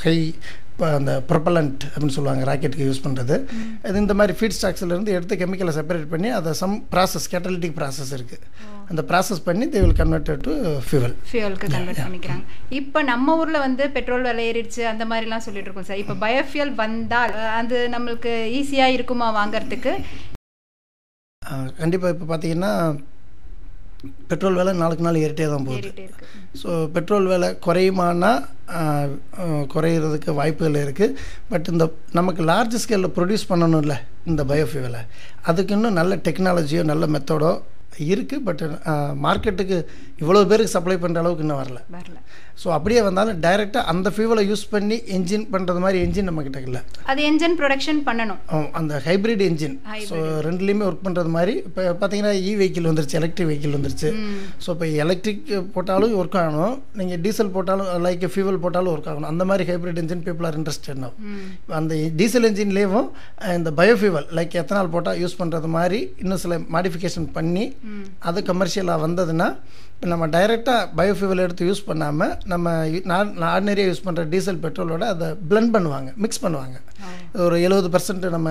high 0.00 0.16
இப்போ 0.72 0.88
அந்த 0.96 1.12
ப்ரொப்பலண்ட் 1.28 1.80
அப்படின்னு 1.86 2.16
சொல்லுவாங்க 2.16 2.42
ராக்கெட்டுக்கு 2.44 2.86
யூஸ் 2.86 3.02
பண்ணுறது 3.04 3.36
அது 3.84 3.96
இந்த 4.00 4.14
மாதிரி 4.14 4.34
ஃபீட் 4.38 4.56
ஸ்டாக்ஸ்லேருந்து 4.56 5.14
எடுத்து 5.16 5.38
கெமிக்கலை 5.40 5.72
செப்பரேட் 5.76 6.12
பண்ணி 6.12 6.28
அதை 6.36 6.50
சம் 6.60 6.76
ப்ராசஸ் 6.92 7.26
கேட்டலிட்டிக் 7.32 7.74
ப்ராசஸ் 7.78 8.12
இருக்குது 8.16 8.44
அந்த 8.90 9.02
ப்ராசஸ் 9.08 9.42
பண்ணி 9.44 9.64
they 9.72 9.80
will 9.80 9.98
convert 9.98 10.30
to 10.44 10.52
fuel 10.86 11.16
ஃபியூலுக்கு 11.30 11.66
convert 11.68 12.00
பண்ணிக்கிறாங்க. 12.04 12.44
இப்போ 12.78 12.98
நம்ம 13.04 13.36
ஊர்ல 13.36 13.58
வந்து 13.64 13.84
பெட்ரோல் 13.96 14.24
விலை 14.26 14.44
ஏறிடுச்சு 14.48 14.84
அந்த 14.86 15.04
மாதிரிலாம் 15.06 15.44
சொல்லிட்டு 15.46 15.68
இருக்கோம் 15.68 15.88
சார். 15.88 16.02
இப்போ 16.02 16.16
பயோஃபியல் 16.22 16.72
வந்தால் 16.76 17.34
அஹ், 17.38 17.52
அது 17.58 17.78
நம்மளுக்கு 17.94 18.30
ஈஸியா 18.58 18.88
இருக்குமா 18.94 19.28
வாங்குறதுக்கு? 19.38 19.94
கண்டிப்பாக 21.78 22.14
இப்போ 22.14 22.26
பார்த்தீங்கன்னா 22.28 22.72
பெட்ரோல் 24.30 24.58
விலை 24.58 24.72
நாளுக்கு 24.80 25.04
நாள் 25.06 25.20
ஏறிட்டே 25.22 25.46
தான் 25.52 25.64
போகுது. 25.68 25.88
ஸோ 26.60 26.68
பெட்ரோல் 26.96 27.28
விலை 27.32 27.48
குறையுமானா 27.66 28.30
குறையிறதுக்கு 29.74 30.30
வாய்ப்புகள் 30.40 30.82
இருக்குது 30.84 31.16
பட் 31.48 31.70
இந்த 31.72 31.84
நமக்கு 32.18 32.42
லார்ஜ் 32.50 32.76
ஸ்கேலில் 32.82 33.14
ப்ரொடியூஸ் 33.16 33.50
பண்ணணும்ல 33.52 33.96
இந்த 34.30 34.44
பயோஃபியூவலை 34.50 35.02
அதுக்கு 35.50 35.74
இன்னும் 35.78 35.98
நல்ல 36.00 36.16
டெக்னாலஜியோ 36.28 36.84
நல்ல 36.92 37.06
மெத்தடோ 37.16 37.52
இருக்குது 38.12 38.44
பட் 38.48 38.62
மார்க்கெட்டுக்கு 39.26 39.78
இவ்வளோ 40.22 40.40
பேருக்கு 40.50 40.74
சப்ளை 40.76 40.96
பண்ணுற 41.02 41.18
அளவுக்கு 41.22 41.44
இன்னும் 41.46 41.60
வரல. 41.62 41.80
வரல. 41.96 42.16
ஸோ 42.60 42.68
அப்படியே 42.76 43.00
வந்தாலும் 43.06 43.36
டைரெக்டாக 43.44 43.82
அந்த 43.90 44.08
ஃபியூவலை 44.14 44.42
யூஸ் 44.50 44.62
பண்ணி 44.72 44.96
என்ஜின் 45.16 45.44
பண்ணுறது 45.52 45.80
மாதிரி 45.84 45.98
என்ஜின் 46.04 46.26
நம்மக்கிட்ட 46.28 46.60
இல்லை. 46.68 46.80
அது 47.10 47.20
என்ஜின் 47.30 47.54
ப்ரொடக்ஷன் 47.60 48.00
பண்ணணும். 48.08 48.40
அந்த 48.78 48.94
ஹைப்ரிட் 49.06 49.42
என்ஜின் 49.48 49.76
ஸோ 50.08 50.16
ரெண்டுலேயுமே 50.46 50.84
ஒர்க் 50.88 51.04
பண்ணுறது 51.06 51.30
மாதிரி 51.36 51.54
இப்போ 51.68 51.82
பார்த்தீங்கன்னா 52.00 52.32
இ 52.48 52.52
வெஹிக்கிள் 52.60 52.88
வந்துருச்சு 52.90 53.18
எலக்ட்ரிக் 53.20 53.48
வெஹிக்கிள் 53.50 53.76
வந்துருச்சு. 53.78 54.10
ஸோ 54.64 54.68
இப்போ 54.76 54.88
எலக்ட்ரிக் 55.04 55.44
போட்டாலும் 55.76 56.16
ஒர்க் 56.22 56.38
ஆகணும். 56.42 56.74
நீங்கள் 57.00 57.22
டீசல் 57.26 57.54
போட்டாலும் 57.58 57.90
லைக் 58.06 58.26
ஃபியூவல் 58.34 58.60
போட்டாலும் 58.66 58.92
ஒர்க் 58.94 59.10
ஆகணும். 59.12 59.30
அந்த 59.32 59.46
மாதிரி 59.50 59.66
hybrid 59.70 60.00
engine 60.04 60.24
people 60.28 60.48
are 60.50 60.58
interested 60.60 61.00
no. 61.04 61.12
அந்த 61.80 61.94
டீசல் 62.20 62.48
என்ஜின்லேயும் 62.50 63.08
இந்த 63.58 63.72
பயோஃபியூவல் 63.82 64.28
லைக் 64.40 64.60
எத்தனால் 64.62 64.92
போட்டால் 64.96 65.20
யூஸ் 65.24 65.40
பண்ணுறது 65.42 65.70
மாதிரி 65.78 66.00
இன்னும் 66.24 66.42
சில 66.46 66.56
மாடிஃபிகேஷன் 66.76 67.28
பண்ணி. 67.38 67.66
அது 68.30 68.38
கமர்ஷியலாக 68.50 69.04
வந்ததுன்னா 69.06 69.50
இப்போ 69.98 70.08
நம்ம 70.10 70.26
டைரெக்டாக 70.34 70.82
பயோஃபியூவல் 70.98 71.40
எடுத்து 71.44 71.64
யூஸ் 71.68 71.80
பண்ணாமல் 71.86 72.34
நம்ம 72.50 72.66
ஆர்டினரியாக 73.54 73.88
யூஸ் 73.90 74.04
பண்ணுற 74.04 74.24
டீசல் 74.34 74.60
பெட்ரோலோட 74.64 75.04
அதை 75.14 75.28
blend 75.50 75.68
பண்ணுவாங்க 75.76 76.10
மிக்ஸ் 76.24 76.42
பண்ணுவாங்க. 76.44 76.76
ஒரு 77.46 77.56
எழுபது 77.66 77.88
பர்சன்ட் 77.94 78.26
நம்ம 78.36 78.50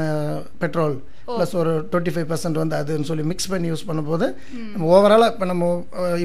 பெட்ரோல் 0.63 0.95
ப்ளஸ் 1.29 1.53
ஒரு 1.61 1.71
டுவெண்ட்டி 1.91 2.13
ஃபைவ் 2.15 2.27
பர்சன்ட் 2.33 2.61
வந்து 2.63 2.77
அதுன்னு 2.79 3.09
சொல்லி 3.11 3.25
மிக்ஸ் 3.31 3.49
பண்ணி 3.53 3.69
யூஸ் 3.73 3.87
பண்ணும்போது 3.89 4.27
நம்ம 4.73 4.91
ஓவராலாக 4.97 5.31
இப்போ 5.33 5.47
நம்ம 5.53 5.71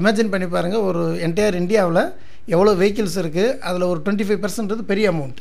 இமேஜின் 0.01 0.33
பண்ணி 0.35 0.49
பாருங்கள் 0.57 0.87
ஒரு 0.91 1.05
என்டையர் 1.29 1.61
இந்தியாவில் 1.63 2.03
எவ்வளோ 2.55 2.75
வெஹிக்கிள்ஸ் 2.83 3.19
இருக்குது 3.23 3.57
அதில் 3.69 3.91
ஒரு 3.93 3.99
டுவெண்ட்டி 4.05 4.27
ஃபைவ் 4.29 4.43
பர்சன்ட் 4.45 4.87
பெரிய 4.93 5.09
அமௌண்ட். 5.15 5.41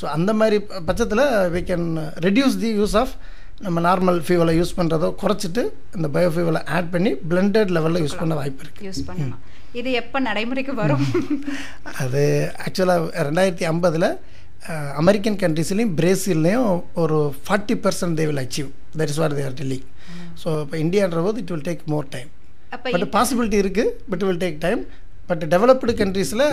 ஸோ 0.00 0.06
அந்த 0.16 0.32
மாதிரி 0.42 0.58
பட்சத்தில் 0.90 1.26
we 1.56 1.62
can 1.72 1.88
reduce 2.28 2.56
the 2.64 2.70
use 2.80 2.96
of 3.02 3.12
நம்ம 3.64 3.78
நார்மல் 3.86 4.18
ஃபியூவலை 4.26 4.52
யூஸ் 4.58 4.76
பண்ணுறதோ 4.78 5.08
குறைச்சிட்டு 5.20 5.62
இந்த 5.96 6.08
பயோ 6.14 6.28
ஃபியூவலை 6.34 6.60
ஆட் 6.76 6.90
பண்ணி 6.92 7.10
பிளெண்டட் 7.30 7.70
லெவலில் 7.76 8.02
யூஸ் 8.04 8.18
பண்ண 8.20 8.34
வாய்ப்பு 8.40 8.62
இருக்குது 8.64 8.86
யூஸ் 8.88 9.00
பண்ணலாம். 9.08 9.40
இது 9.80 9.90
எப்ப 10.00 10.20
நடைமுறைக்கு 10.26 10.74
வரும்? 10.74 11.02
அது 12.02 12.22
ஆக்சுவலாக 12.66 13.24
ரெண்டாயிரத்தி 13.28 13.66
ஐம்பதில் 13.72 14.08
அமெரிக்கன் 15.00 15.38
கண்ட்ரீஸ்லேயும் 15.42 15.92
பிரேசில்லையும் 15.98 16.68
ஒரு 17.02 17.16
forty 17.44 17.76
percent 17.84 18.16
they 18.20 18.26
will 18.30 18.42
achieve 18.44 18.68
that 18.98 19.10
is 19.12 19.20
what 19.22 19.36
there 19.40 19.58
Delhi 19.60 19.78
so 20.42 20.48
இப்போ 20.62 20.78
இந்தியான்ற 20.84 21.22
போது 21.26 21.42
it 21.42 21.52
will 21.54 21.66
take 21.68 21.82
more 21.94 22.08
time 22.14 22.30
but 22.94 23.06
possibility 23.16 23.58
இருக்குது 23.64 23.92
but 24.10 24.24
will 24.28 24.42
take 24.44 24.58
time 24.66 24.80
but 25.30 25.44
developed 25.54 25.94
கண்ட்ரீஸில் 26.02 26.46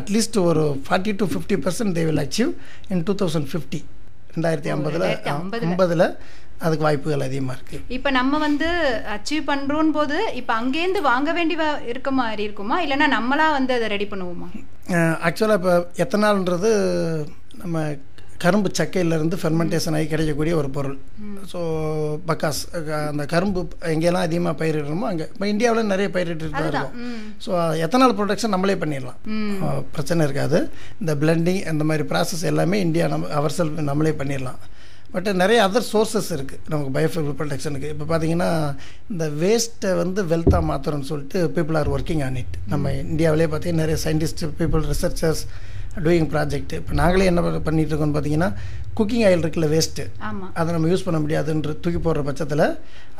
அட்லீஸ்ட் 0.00 0.38
ஒரு 0.48 0.64
forty 0.86 1.14
to 1.22 1.26
fifty 1.32 1.58
percent 1.66 1.94
they 1.98 2.04
will 2.10 2.22
achieve 2.26 2.52
in 2.94 3.04
two 3.08 3.14
thousand 3.22 3.50
fifty 3.52 3.80
ரெண்டாயிரத்தி 4.34 4.70
ஐம்பதில் 4.74 5.04
2050 5.08 5.66
ஐம்பதில். 5.68 6.06
அதுக்கு 6.66 6.86
வாய்ப்புகள் 6.86 7.24
அதிகமாக 7.26 7.56
இருக்குது 7.58 7.84
இப்ப 7.96 8.08
நம்ம 8.18 8.38
வந்து 8.38 8.68
அச்சீவ் 9.14 9.48
பண்றோம் 9.50 9.92
போது 9.96 10.18
இப்ப 10.40 10.50
அங்கேருந்து 10.60 11.00
வாங்க 11.10 11.30
வேண்டி 11.38 11.54
இருக்க 11.92 12.10
மாதிரி 12.20 12.42
இருக்குமா? 12.48 12.76
இல்லைன்னா 12.84 13.08
நம்மளா 13.16 13.46
வந்து 13.58 13.72
அதை 13.78 13.88
ரெடி 13.94 14.06
பண்ணுவோமா? 14.12 14.48
ஆக்சுவலாக 15.28 15.58
இப்போ 15.60 15.74
எத்தனால்ன்றது 16.04 16.70
நம்ம 17.62 17.76
கரும்பு 18.44 18.68
சக்கையிலேருந்து 18.78 19.36
ஃபெர்மெண்டேஷன் 19.42 19.96
ஆகி 19.98 20.06
கிடைக்கக்கூடிய 20.12 20.54
ஒரு 20.60 20.68
பொருள். 20.76 20.96
ஸோ 21.52 21.60
பக்காஸ் 22.28 22.60
அந்த 23.10 23.24
கரும்பு 23.34 23.60
எங்கெல்லாம் 23.92 24.26
அதிகமாக 24.28 24.54
பயிரிடுறோமோ 24.62 25.06
அங்கே 25.12 25.26
இப்போ 25.32 25.46
இந்தியாவில் 25.52 25.90
நிறைய 25.92 26.08
பயிரிட்டு 26.16 26.50
தான் 26.58 26.68
இருக்கும். 26.70 26.94
ஸோ 27.46 27.52
எத்தனால் 27.86 28.16
ப்ரொடக்ஷன் 28.20 28.54
நம்மளே 28.56 28.76
பண்ணிடலாம். 28.82 29.18
பிரச்சனை 29.96 30.26
இருக்காது. 30.28 30.60
இந்த 31.02 31.14
பிளெண்டிங் 31.24 31.62
அந்த 31.72 31.84
மாதிரி 31.90 32.06
ப்ராசஸ் 32.12 32.44
எல்லாமே 32.52 32.78
இந்தியா 32.88 33.06
நம்ம 33.14 33.32
அவர் 33.40 33.56
செல்ஃப் 33.58 33.88
நம்மளே 33.92 34.14
பண்ணிடலாம். 34.22 34.60
பட் 35.14 35.26
நிறைய 35.40 35.58
அதர் 35.68 35.86
சோர்சஸ் 35.92 36.28
இருக்குது 36.34 36.60
நமக்கு 36.72 36.92
பயோஃபில் 36.94 37.34
ப்ரொடக்ஷனுக்கு 37.38 37.88
இப்போ 37.94 38.04
பார்த்தீங்கன்னா 38.10 38.50
இந்த 39.12 39.24
வேஸ்ட்டை 39.42 39.90
வந்து 40.00 40.20
வெல்த்தாக 40.30 40.64
மாற்றுறோம்னு 40.68 41.08
சொல்லிட்டு 41.10 41.40
people 41.56 41.78
are 41.80 41.90
working 41.96 42.22
on 42.26 42.38
it 42.42 42.54
நம்ம 42.72 42.92
இந்தியாவிலே 43.02 43.48
பார்த்தீங்கன்னா 43.52 43.84
நிறைய 43.84 43.98
scientist 44.06 44.44
people 44.60 44.84
researchers 44.92 45.42
doing 46.00 46.28
project 46.30 46.72
இப்போ 46.74 46.92
நாங்களே 46.98 47.24
என்ன 47.26 47.40
பண்ண- 47.42 47.62
பண்ணிட்டு 47.62 47.92
இருக்கோம்னு 47.92 48.14
பார்த்தீங்கன்னா 48.14 48.48
குக்கிங் 48.96 49.24
ஆயில் 49.26 49.42
இருக்குல்ல 49.42 49.68
வேஸ்ட்டு 49.70 50.04
அதை 50.54 50.68
நம்ம 50.72 50.88
யூஸ் 50.88 51.04
பண்ண 51.04 51.18
முடியாதுன்ற 51.20 51.72
தூக்கி 51.80 52.00
போடுற 52.00 52.22
பட்சத்தில் 52.24 52.64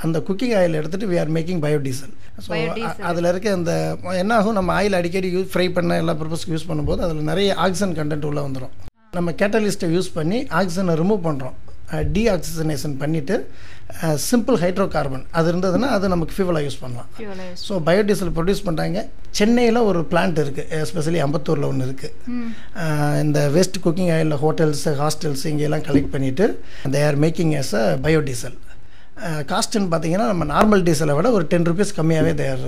அந்த 0.02 0.18
குக்கிங் 0.26 0.54
ஆயில் 0.58 0.78
எடுத்துகிட்டு 0.80 1.10
we 1.10 1.18
are 1.20 1.32
making 1.36 1.60
biodiesel 1.64 2.12
so 2.38 2.48
Biodiesel. 2.54 3.02
அதில் 3.08 3.28
இருக்க 3.30 3.48
அந்த 3.52 3.72
என்ன 4.16 4.32
ஆகும் 4.38 4.58
நம்ம 4.58 4.72
ஆயில் 4.78 4.98
அடிக்கடி 4.98 5.30
யூஸ் 5.32 5.50
ஃப்ரை 5.52 5.66
பண்ண 5.72 5.98
எல்லா 5.98 6.14
பர்பஸ்க்கு 6.20 6.54
யூஸ் 6.54 6.68
பண்ணும்போது 6.68 7.02
அதில் 7.06 7.28
நிறைய 7.28 7.50
ஆக்சிஜன் 7.64 7.94
கண்டென்ட் 7.98 8.28
உள்ளே 8.28 8.44
வந்துடும் 8.46 8.74
நம்ம 9.12 9.34
கேட்டலிஸ்ட்டை 9.40 9.90
யூஸ் 9.92 10.10
பண்ணி 10.14 10.40
ஆக்சிஜனை 10.58 10.94
ரிமூவ் 11.00 11.22
பண்ணுறோம் 11.26 11.56
டீஆக்சிஜனேஷன் 12.14 12.94
பண்ணிவிட்டு 13.00 13.36
சிம்பிள் 14.26 14.56
ஹைட்ரோ 14.62 14.86
கார்பன் 14.94 15.24
அது 15.38 15.46
இருந்ததுன்னா 15.52 15.88
அது 15.96 16.06
நமக்கு 16.12 16.34
ஃபியூவலாக 16.36 16.64
யூஸ் 16.66 16.78
பண்ணலாம். 16.82 17.08
ஸோ 17.66 17.72
பயோடீசல் 17.88 18.32
ப்ரொடியூஸ் 18.38 18.62
பண்ணுறாங்க 18.68 19.00
சென்னையில் 19.38 19.80
ஒரு 19.90 20.00
பிளான்ட் 20.12 20.38
இருக்குது 20.44 20.80
எஸ்பெஷலி 20.84 21.20
அம்பத்தூரில் 21.26 21.68
ஒன்று 21.70 21.86
இருக்குது. 21.88 22.14
இந்த 23.24 23.40
waste 23.56 23.78
cooking 23.84 24.12
oil 24.16 24.34
hotels 24.44 24.84
hostels 25.02 25.44
இங்கெல்லாம் 25.52 25.84
கலெக்ட் 25.88 26.12
பண்ணிவிட்டு 26.16 26.46
they 26.96 27.02
are 27.10 27.20
making 27.26 27.54
as 27.60 27.74
a 27.82 27.84
biodiesel 28.06 28.58
காஸ்ட்டுன்னு 29.52 29.90
பார்த்தீங்கன்னா 29.92 30.28
நம்ம 30.32 30.44
நார்மல் 30.54 30.84
டீசலை 30.88 31.14
விட 31.18 31.30
ஒரு 31.38 31.46
டென் 31.52 31.68
ருபீஸ் 31.70 31.96
கம்மியாகவே 31.98 32.34
தேர் 32.42 32.64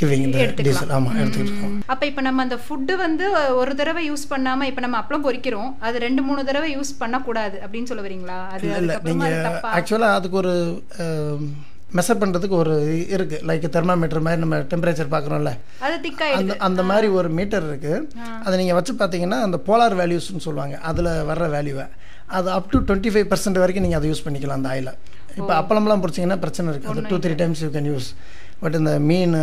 கிவிங் 0.00 0.24
இந்த 0.26 0.44
டீசல் 0.66 0.92
ஆமாம் 0.96 1.16
எடுத்துக்கிட்டு 1.20 1.52
இருக்கோம். 1.52 1.76
அப்ப 1.92 2.02
இப்ப 2.10 2.20
நம்ம 2.28 2.42
அந்த 2.46 2.58
ஃபுட்டு 2.64 2.96
வந்து 3.04 3.24
ஒரு 3.60 3.72
தடவை 3.80 4.02
யூஸ் 4.10 4.24
பண்ணாம 4.32 4.66
இப்ப 4.70 4.82
நம்ம 4.84 4.98
அப்பளம் 5.02 5.24
பொரிக்கிறோம் 5.28 5.70
அது 5.86 6.04
ரெண்டு 6.06 6.22
மூணு 6.28 6.42
தடவை 6.50 6.68
யூஸ் 6.76 6.92
பண்ணக்கூடாது 7.02 7.56
அப்படின்னு 7.64 7.90
சொல்ல 7.92 8.04
வரீங்களா? 8.08 8.38
அது 8.56 8.68
இல்லை 8.82 8.94
அது 8.98 9.10
நீங்கள் 9.12 9.64
ஆக்சுவலாக 9.78 10.18
அதுக்கு 10.20 10.38
ஒரு 10.42 10.54
மெஷர் 11.98 12.20
பண்ணுறதுக்கு 12.22 12.56
ஒரு 12.62 12.74
இருக்குது 13.16 13.44
லைக் 13.48 13.62
தெர்மாமீட்டர் 13.76 14.24
மாதிரி 14.24 14.40
நம்ம 14.44 14.56
டெம்பரேச்சர் 14.72 15.12
பார்க்குறோம்ல. 15.14 15.52
அது 15.86 16.10
அந்த 16.38 16.56
அந்த 16.66 16.82
மாதிரி 16.90 17.06
ஒரு 17.18 17.28
மீட்டர் 17.38 17.68
இருக்குது 17.68 18.26
அதை 18.46 18.54
நீங்கள் 18.60 18.78
வச்சு 18.78 18.94
பார்த்தீங்கன்னா 19.02 19.38
அந்த 19.46 19.60
போலார் 19.68 19.96
வேல்யூஸ்னு 20.00 20.44
சொல்லுவாங்க. 20.48 20.76
அதில் 20.90 21.10
வர்ற 21.30 21.46
வேல்யூவை 21.56 21.86
அது 22.38 22.48
up 22.56 22.68
to 22.72 22.78
twenty 22.88 23.12
five 23.14 23.28
percent 23.30 23.62
வரைக்கும் 23.62 23.86
நீங்கள் 23.86 24.00
அதை 24.00 24.10
யூஸ் 24.12 24.24
பண்ணிக்கலாம் 24.26 24.60
அந்த 24.60 24.70
ஆயிலை. 24.74 24.92
இப்போ 25.40 25.52
அப்பளம்லாம் 25.60 26.02
பொரிச்சிங்கன்னா 26.02 26.38
பிரச்சனை 26.44 26.72
இருக்காது. 26.74 27.02
Two 27.10 27.18
three 27.24 27.34
times 27.42 27.62
you 27.64 27.70
can 27.76 27.88
use 27.92 28.08
but 28.62 28.76
இந்த 28.80 28.92
மீன் 29.10 29.34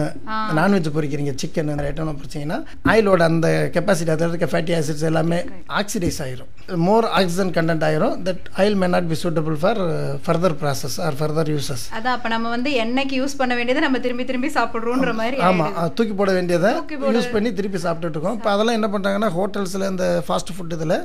நான்வெஜ் 0.60 0.90
பொரிக்கிறீங்க 0.96 1.34
சிக்கன் 1.42 1.72
இந்த 1.74 1.86
ஐட்டம்லாம் 1.90 2.20
பொரிச்சிங்கன்னா 2.22 2.60
ஆயிலோட 2.94 3.24
அந்த 3.32 3.50
கெப்பாசிட்டி 3.76 4.14
அதில் 4.16 4.32
இருக்க 4.32 4.50
ஃபேட்டி 4.54 4.76
ஆசிட்ஸ் 4.80 5.06
எல்லாமே 5.12 5.40
ஆக்சிடைஸ் 5.80 6.20
ஆயிரும். 6.26 6.50
மோர் 6.88 7.06
ஆக்சிஜன் 7.20 7.52
கண்டென்ட் 7.58 7.84
ஆயிரும். 7.88 8.16
That 8.28 8.46
oil 8.62 8.78
may 8.82 8.88
not 8.96 9.10
be 9.12 9.18
suitable 9.24 9.56
for 9.64 9.82
further 10.26 10.56
process 10.62 10.98
or 11.08 11.18
further 11.20 11.52
uses 11.56 11.84
அதான் 11.98 12.16
அப்ப 12.18 12.30
நம்ம 12.36 12.50
வந்து 12.56 12.72
எண்ணெய்க்கு 12.84 13.18
யூஸ் 13.22 13.38
பண்ண 13.42 13.54
வேண்டியதை 13.60 13.84
நம்ம 13.88 14.00
திரும்பி 14.06 14.26
திரும்பி 14.30 14.52
சாப்பிடுறோன்ற 14.58 15.14
மாதிரி 15.22 15.40
ஆமாம் 15.50 15.76
தூக்கி 16.00 16.16
போட 16.22 16.32
வேண்டியதை 16.40 16.72
யூஸ் 17.18 17.32
பண்ணி 17.36 17.52
திருப்பி 17.60 17.82
சாப்பிட்டுட்டு 17.86 18.18
இருக்கோம். 18.18 18.38
இப்போ 18.40 18.52
அதெல்லாம் 18.56 18.78
என்ன 18.80 18.90
பண்ணுறாங்கன்னா 18.96 19.32
ஹோட்டல்ஸில் 19.38 19.90
இந்த 19.92 20.08
ஃபாஸ்ட் 20.28 20.54
ஃபுட் 20.58 20.76
இதில் 20.78 20.98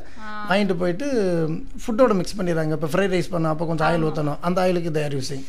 வாங்கிட்டு 0.50 0.76
போயிட்டு 0.82 1.06
ஃபுட்டோட 1.82 2.12
மிக்ஸ் 2.20 2.38
பண்ணிடுறாங்க. 2.38 2.74
இப்போ 2.78 2.90
ஃப்ரைட் 2.92 3.14
ரைஸ் 3.16 3.32
பண்ணோம் 3.34 3.54
அப்போ 3.54 3.66
கொஞ்சம் 3.70 3.88
ஆயில் 3.90 4.06
ஊற்றணும் 4.10 4.40
அந்த 4.48 4.60
ஆயிலுக்கு 4.64 4.92
தேர் 4.98 5.16
யூஸிங் 5.18 5.44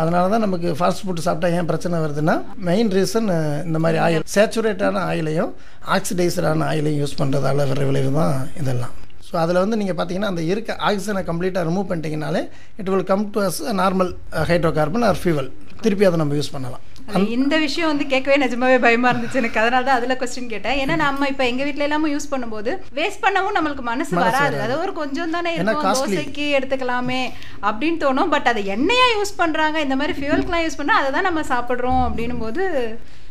அதனால 0.00 0.24
தான் 0.32 0.44
நமக்கு 0.44 0.68
ஃபாஸ்ட் 0.78 1.02
ஃபுட் 1.04 1.24
சாப்பிட்டா 1.26 1.48
ஏன் 1.58 1.68
பிரச்சனை 1.70 1.98
வருதுன்னா 2.04 2.34
மெயின் 2.68 2.90
ரீசன் 2.96 3.28
இந்த 3.68 3.78
மாதிரி 3.84 3.98
ஆயில் 4.06 4.24
சேச்சுரேட்டான 4.34 5.02
ஆயிலையும் 5.10 5.52
ஆக்சிடைசரான 5.96 6.66
ஆயிலையும் 6.70 7.00
யூஸ் 7.02 7.18
பண்ணுறதால 7.20 7.66
வர 7.70 7.84
விளைவு 7.90 8.10
தான் 8.18 8.34
இதெல்லாம். 8.62 8.94
ஸோ 9.28 9.34
அதில் 9.44 9.60
வந்து 9.62 9.78
நீங்கள் 9.80 9.96
பார்த்தீங்கன்னா 9.96 10.30
அந்த 10.32 10.42
இருக்க 10.52 10.76
ஆக்சிஜனை 10.88 11.22
கம்ப்ளீட்டாக 11.30 11.68
remove 11.68 11.88
பண்ணிட்டீங்கனாலே 11.90 12.42
it 12.80 12.90
will 12.92 13.08
come 13.12 13.24
to 13.34 13.40
as 13.48 13.60
normal 13.82 14.12
hydro 14.50 14.72
carbon 14.78 15.06
or 15.08 15.20
fuel 15.22 15.50
திருப்பி 15.84 16.06
அதை 16.08 16.18
நம்ம 16.22 16.36
யூஸ் 16.38 16.54
பண்ணலாம். 16.54 16.84
இந்த 17.36 17.54
விஷயம் 17.64 17.90
வந்து 17.90 18.06
கேட்கவே 18.12 18.36
நிஜமாவே 18.44 18.78
பயமா 18.84 19.10
இருந்துச்சு. 19.12 19.40
எனக்கு 19.42 19.60
அதனால 19.62 19.84
தான் 19.88 19.98
அதுல 19.98 20.16
கொஸ்டின் 20.20 20.50
கேட்டேன். 20.54 20.78
ஏன்னா 20.82 20.96
நம்ம 21.04 21.28
இப்ப 21.32 21.44
எங்க 21.50 21.62
வீட்ல 21.68 21.86
எல்லாமே 21.88 22.12
யூஸ் 22.14 22.30
பண்ணும்போது 22.32 22.72
வேஸ்ட் 22.98 23.22
பண்ணவும் 23.26 23.56
நம்மளுக்கு 23.58 23.84
மனசு 23.92 24.14
வராது. 24.22 24.58
அது 24.64 24.74
ஒரு 24.84 24.94
கொஞ்சம் 25.02 25.36
தானே 25.36 25.52
இருக்கும். 25.58 25.84
தோசைக்கு 26.00 26.46
எடுத்துக்கலாமே 26.58 27.22
அப்படின்னு 27.68 28.00
தோணும். 28.06 28.32
பட் 28.34 28.50
அதை 28.52 28.64
எண்ணெயா 28.76 29.06
யூஸ் 29.18 29.38
பண்றாங்க? 29.42 29.78
இந்த 29.86 29.98
மாதிரி 30.00 30.16
ஃபியூவல்க்குலாம் 30.18 30.66
யூஸ் 30.66 30.80
பண்ணா 30.82 30.98
அதை 31.02 31.12
தான் 31.16 31.28
நம்ம 31.30 31.44
சாப்பிடுறோம் 31.52 32.02
அப்படின்னும் 32.08 32.44
போது 32.46 32.64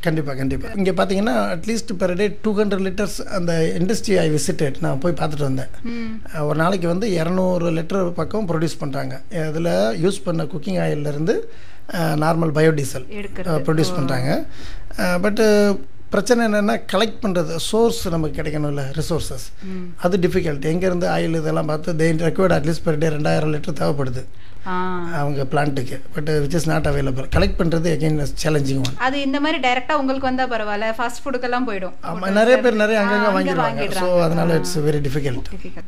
கண்டிப்பாக 0.06 0.38
கண்டிப்பாக 0.40 0.78
இங்கே 0.80 0.92
பார்த்தீங்கன்னா 0.98 1.34
at least 1.54 1.92
per 2.02 2.14
day 2.20 2.26
two 2.44 2.52
hundred 2.60 2.84
litres 2.88 3.16
அந்த 3.38 3.54
இண்டஸ்ட்ரி 3.80 4.16
ஐ 4.24 4.26
விசிட்டட் 4.36 4.76
நான் 4.84 5.00
போய் 5.04 5.16
பார்த்துட்டு 5.22 5.48
வந்தேன். 5.50 5.72
ஒரு 6.50 6.58
நாளைக்கு 6.62 6.88
வந்து 6.92 7.08
இரநூறு 7.20 7.72
லிட்டர் 7.78 8.12
பக்கம் 8.20 8.48
ப்ரொடியூஸ் 8.52 8.82
பண்ணுறாங்க 8.84 9.16
அதில் 9.48 9.72
யூஸ் 10.04 10.20
பண்ண 10.28 10.46
குக்கிங் 10.54 10.80
ஆயிலிருந்து 10.84 11.36
நார்மல் 12.24 12.56
பயோடீசல் 12.58 13.06
ப்ரொடியூஸ் 13.67 13.96
பண்ணுறாங்க 14.00 14.32
பட்டு 15.25 15.46
பிரச்சனை 16.13 16.41
என்னென்னா 16.48 16.75
கலெக்ட் 16.91 17.22
பண்ணுறது 17.24 17.53
சோர்ஸ் 17.70 18.01
நமக்கு 18.13 18.38
கிடைக்கணும்ல 18.39 18.84
ரிசோர்ஸஸ் 18.98 19.46
அது 20.06 20.17
டிஃபிகல்ட் 20.25 20.67
எங்கேருந்து 20.72 21.08
ஆயில் 21.15 21.39
இதெல்லாம் 21.39 21.70
பார்த்து 21.72 21.96
they 22.01 22.08
required 22.27 22.56
at least 22.58 22.86
per 22.86 23.00
day 23.01 23.10
ரெண்டாயிரம் 23.15 23.53
லிட்டர் 23.56 23.79
தேவைப்படுது. 23.82 24.24
அவங்க 25.20 25.41
பிளான்ட்டுக்கு 25.51 25.98
but 26.15 26.29
which 26.44 26.56
is 26.60 26.70
not 26.72 26.88
available 26.91 27.27
collect 27.36 27.60
பண்ணுறது 27.60 27.88
எகெயின் 27.96 28.17
சேலஞ்சிங் 28.44 28.82
ஒன் 28.86 28.98
அது 29.08 29.17
இந்த 29.27 29.38
மாதிரி 29.44 29.60
டைரக்டா 29.67 29.98
உங்களுக்கு 30.01 30.29
வந்தா 30.29 30.46
பரவாயில்ல 30.53 30.89
ஃபாஸ்ட் 30.98 31.22
ஃபுட்டுக்கெல்லாம் 31.24 31.67
போயிடும். 31.70 31.96
ஆமாம் 32.10 32.36
நிறைய 32.39 32.58
பேர் 32.65 32.82
நிறைய 32.84 33.00
அங்கங்கே 33.03 33.27
அங்க 33.29 33.38
வாங்கிடுவாங்க. 33.38 33.88
ஸோ. 34.01 34.10
அதனால 34.25 34.56
இட்ஸ் 34.62 34.77
வெரி 34.89 35.01
டிஃபிகல்ட் 35.08 35.48
Difficult. 35.56 35.88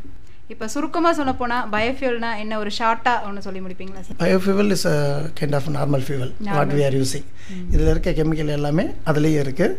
இப்ப 0.50 0.68
சுருக்கமா 0.74 1.10
சொல்ல 1.18 1.32
போனா 1.40 1.58
பயோஃபியூல்னா 1.74 2.30
என்ன 2.44 2.54
ஒரு 2.60 2.72
ஷார்ட்டா 2.78 3.12
ஒன்னு 3.26 3.44
சொல்லி 3.46 3.60
முடிப்பீங்களா 3.66 4.02
sir 4.06 4.18
biofuel 4.22 4.72
is 4.76 4.86
a 4.92 4.96
kind 5.40 5.56
of 5.58 5.68
normal 5.76 6.04
fuel 6.06 6.32
what 6.50 6.74
we 6.78 6.84
are 6.88 6.96
using 7.00 7.28
இதில் 7.74 7.92
இருக்க 7.94 8.12
கெமிக்கல் 8.20 8.50
எல்லாமே 8.56 8.86
அதுலேயே 9.12 9.42
இருக்குது 9.44 9.76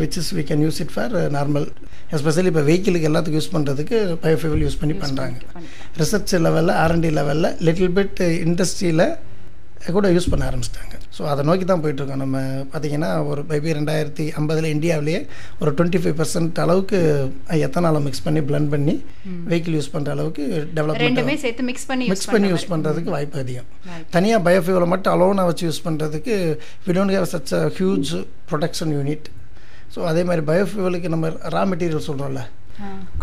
which 0.00 0.18
is 0.22 0.30
we 0.38 0.44
can 0.48 0.64
use 0.66 0.80
it 0.84 0.94
for 0.94 1.14
normal 1.30 1.66
especially 2.16 2.50
இப்போ 2.52 2.64
வெஹிக்கிளுக்கு 2.66 3.08
எல்லாத்துக்கும் 3.10 3.40
யூஸ் 3.40 3.54
பண்ணுறதுக்கு 3.54 3.98
பயோஃபியூவல் 4.24 4.64
யூஸ் 4.66 4.80
பண்ணி 4.80 4.96
பண்ணுறாங்க 5.00 5.38
ரிசர்ச் 6.02 6.34
லெவலில் 6.46 6.74
ஆர்என்டி 6.82 7.12
லெவலில் 7.18 7.50
லிட்டில் 7.68 7.94
பிட் 7.98 8.20
இண்டஸ்ட்ரியில் 8.46 9.06
கூட 9.96 10.08
யூஸ் 10.14 10.28
பண்ண 10.32 10.42
ஆரம்பிச்சிட்டாங்க. 10.50 10.94
ஸோ 11.16 11.22
அதை 11.32 11.42
நோக்கி 11.48 11.64
தான் 11.70 11.82
போயிட்டுருக்கோம் 11.82 12.22
நம்ம. 12.22 12.38
பார்த்தீங்கன்னா 12.72 13.10
ஒரு 13.30 13.40
மேபி 13.50 13.74
ரெண்டாயிரத்தி 13.78 14.24
ஐம்பதில் 14.40 14.68
இந்தியாவிலேயே 14.74 15.20
ஒரு 15.60 15.70
டுவெண்ட்டி 15.78 16.00
ஃபைவ் 16.02 16.16
பர்சன்ட் 16.20 16.58
அளவுக்கு 16.64 16.98
எத்தனால 17.66 18.00
மிக்ஸ் 18.06 18.24
பண்ணி 18.26 18.42
blend 18.48 18.68
பண்ணி 18.74 18.94
வெஹிக்கிள் 19.52 19.76
யூஸ் 19.78 19.92
பண்ணுற 19.94 20.10
அளவுக்கு 20.16 20.42
டெவலப்மெண்ட் 20.78 21.08
ரெண்டுமே 21.08 21.36
சேர்த்து 21.44 21.68
மிக்ஸ் 21.70 21.88
பண்ணி 21.92 22.06
யூஸ் 22.06 22.14
மிக்ஸ் 22.14 22.32
பண்ணி 22.34 22.50
யூஸ் 22.54 22.68
பண்ணுறதுக்கு 22.72 23.14
வாய்ப்பு 23.16 23.40
அதிகம். 23.44 23.68
தனியாக 24.16 24.44
பயோஃபியூலை 24.48 24.88
மட்டும் 24.94 25.14
அலோனாக 25.16 25.48
வச்சு 25.50 25.66
யூஸ் 25.68 25.84
பண்ணுறதுக்கு 25.86 26.36
we 26.88 26.94
don't 26.98 27.16
have 27.16 27.30
such 27.34 27.54
a 27.60 27.64
huge 27.78 28.12
production 28.50 28.94
unit 28.98 29.28
so 29.94 30.00
அதே 30.10 30.24
மாதிரி 30.30 30.44
பயோஃபியூலுக்கு 30.50 31.10
நம்ம 31.14 31.26
ரா 31.56 31.64
மெட்டீரியல் 31.72 32.06
சொல்கிறோம்ல 32.10 32.42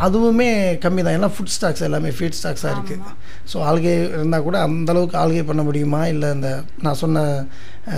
அதுவுமே 0.06 0.48
கம்மி 0.84 1.02
தான். 1.06 1.16
எல்லாம் 1.18 1.34
ஃபுட் 1.36 1.54
ஸ்டாக்ஸ் 1.56 1.84
எல்லாமே 1.88 2.12
ஃபீட் 2.18 2.38
ஸ்டாக்ஸாக 2.40 2.74
இருக்குது 2.76 3.12
ஸோ 3.52 3.58
ஆல்கே 3.70 3.94
இருந்தால் 4.18 4.46
கூட 4.48 4.58
அந்த 4.68 4.90
அளவுக்கு 4.94 5.18
ஆல்கே 5.24 5.44
பண்ண 5.50 5.62
முடியுமா? 5.70 6.02
இல்லை 6.14 6.28
இந்த 6.38 6.50
நான் 6.86 7.00
சொன்ன 7.04 7.26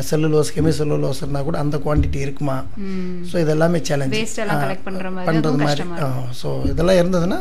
செல்லுலோஸ் 0.09 0.51
கெமி 0.55 0.73
செல்லுலோஸ் 0.79 1.21
இருந்தால் 1.23 1.47
கூட 1.49 1.57
அந்த 1.63 1.77
குவான்டிட்டி 1.85 2.19
இருக்குமா? 2.25 2.57
ஸோ 3.31 3.35
இது 3.43 3.53
எல்லாமே 3.57 3.81
சேலஞ்ச் 3.89 4.17
பண்ணுறது 4.89 5.63
மாதிரி 5.65 5.85
ஸோ 6.41 6.49
இதெல்லாம் 6.73 6.99
இருந்ததுன்னா 7.01 7.39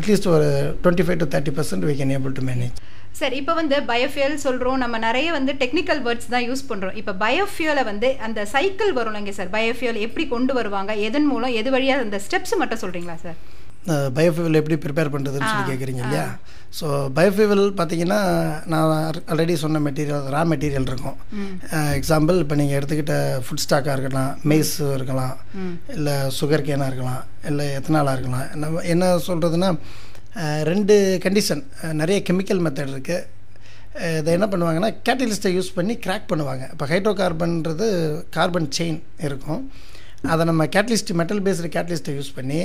அட்லீஸ்ட் 0.00 0.28
ஒரு 0.36 0.46
twenty 0.84 1.06
five 1.06 1.20
to 1.22 1.28
thirty 1.34 1.54
percent 1.58 1.86
we 1.90 1.96
can 2.00 2.14
able 2.18 2.36
to 2.38 2.44
manage 2.50 2.78
சரி 3.18 3.36
இப்போ 3.40 3.52
வந்து 3.58 3.76
பயோஃபியல் 3.90 4.36
சொல்கிறோம் 4.44 4.80
நம்ம 4.84 4.96
நிறைய 5.06 5.28
வந்து 5.38 5.52
டெக்னிக்கல் 5.62 6.00
வேர்ட்ஸ் 6.06 6.30
தான் 6.34 6.46
யூஸ் 6.48 6.62
பண்ணுறோம் 6.70 6.96
இப்போ 7.00 7.12
பயோஃபியலை 7.24 7.82
வந்து 7.90 8.08
அந்த 8.26 8.40
சைக்கிள் 8.54 8.90
வரும்லங்க 8.98 9.32
சார்? 9.36 9.50
பயோஃபியல் 9.56 9.98
எப்படி 10.06 10.24
கொண்டு 10.32 10.52
வருவாங்க? 10.60 10.92
எதன் 11.08 11.28
மூலம் 11.32 11.56
எது 11.60 11.70
வழியாக 11.74 12.06
அந்த 12.06 12.18
ஸ்டெப்ஸ் 12.26 12.54
மட்டும் 12.62 12.82
சொல்கிறீங்களா 12.84 13.16
சார்? 13.26 13.38
பயோஃபியூவல் 14.16 14.58
எப்படி 14.60 14.76
ப்ரிப்பேர் 14.84 15.10
பண்ணுறதுன்னு 15.14 15.48
சொல்லி 15.48 15.64
கேட்குறீங்க 15.70 16.02
இல்லையா? 16.04 16.26
ஸோ 16.78 16.86
பயோஃபியூவல் 17.16 17.64
பார்த்தீங்கன்னா 17.80 18.20
நான் 18.72 18.92
ஆல்ரெடி 19.32 19.54
சொன்ன 19.64 19.82
மெட்டீரியல் 19.86 20.24
ரா 20.34 20.40
மெட்டீரியல் 20.52 20.88
இருக்கும். 20.92 21.18
எக்ஸாம்பிள் 21.98 22.40
இப்போ 22.44 22.56
நீங்கள் 22.60 22.78
எடுத்துக்கிட்ட 22.78 23.16
ஃபுட் 23.46 23.62
ஸ்டாக்காக 23.64 23.96
இருக்கலாம் 23.98 24.30
மெய்ஸ் 24.52 24.74
இருக்கலாம் 24.96 25.34
இல்லை 25.96 26.16
சுகர் 26.38 26.66
கேனாக 26.68 26.90
இருக்கலாம் 26.92 27.22
இல்லை 27.50 27.66
எத்தனாலாக 27.78 28.16
இருக்கலாம். 28.18 28.48
நம்ம 28.64 28.82
என்ன 28.94 29.12
சொல்கிறதுனா 29.28 29.70
ரெண்டு 30.70 30.94
கண்டிஷன் 31.24 31.62
நிறைய 32.02 32.18
கெமிக்கல் 32.28 32.62
மெத்தட் 32.66 32.92
இருக்குது 32.94 33.22
இதை 34.20 34.30
என்ன 34.36 34.46
பண்ணுவாங்கன்னா 34.52 34.92
கேட்டலிஸ்ட்டை 35.08 35.50
யூஸ் 35.56 35.74
பண்ணி 35.78 35.94
கிராக் 36.04 36.30
பண்ணுவாங்க. 36.30 36.64
இப்போ 36.74 36.86
ஹைட்ரோ 36.92 37.12
கார்பன்றது 37.20 37.88
கார்பன் 38.36 38.70
செயின் 38.76 38.98
இருக்கும். 39.26 39.60
அதை 40.32 40.42
நம்ம 40.48 40.62
கேட்டலிஸ்ட் 40.74 41.10
மெட்டல் 41.20 41.42
பேஸ்டு 41.46 41.70
கேட்டலிஸ்ட்டை 41.76 42.12
யூஸ் 42.18 42.30
பண்ணி 42.36 42.58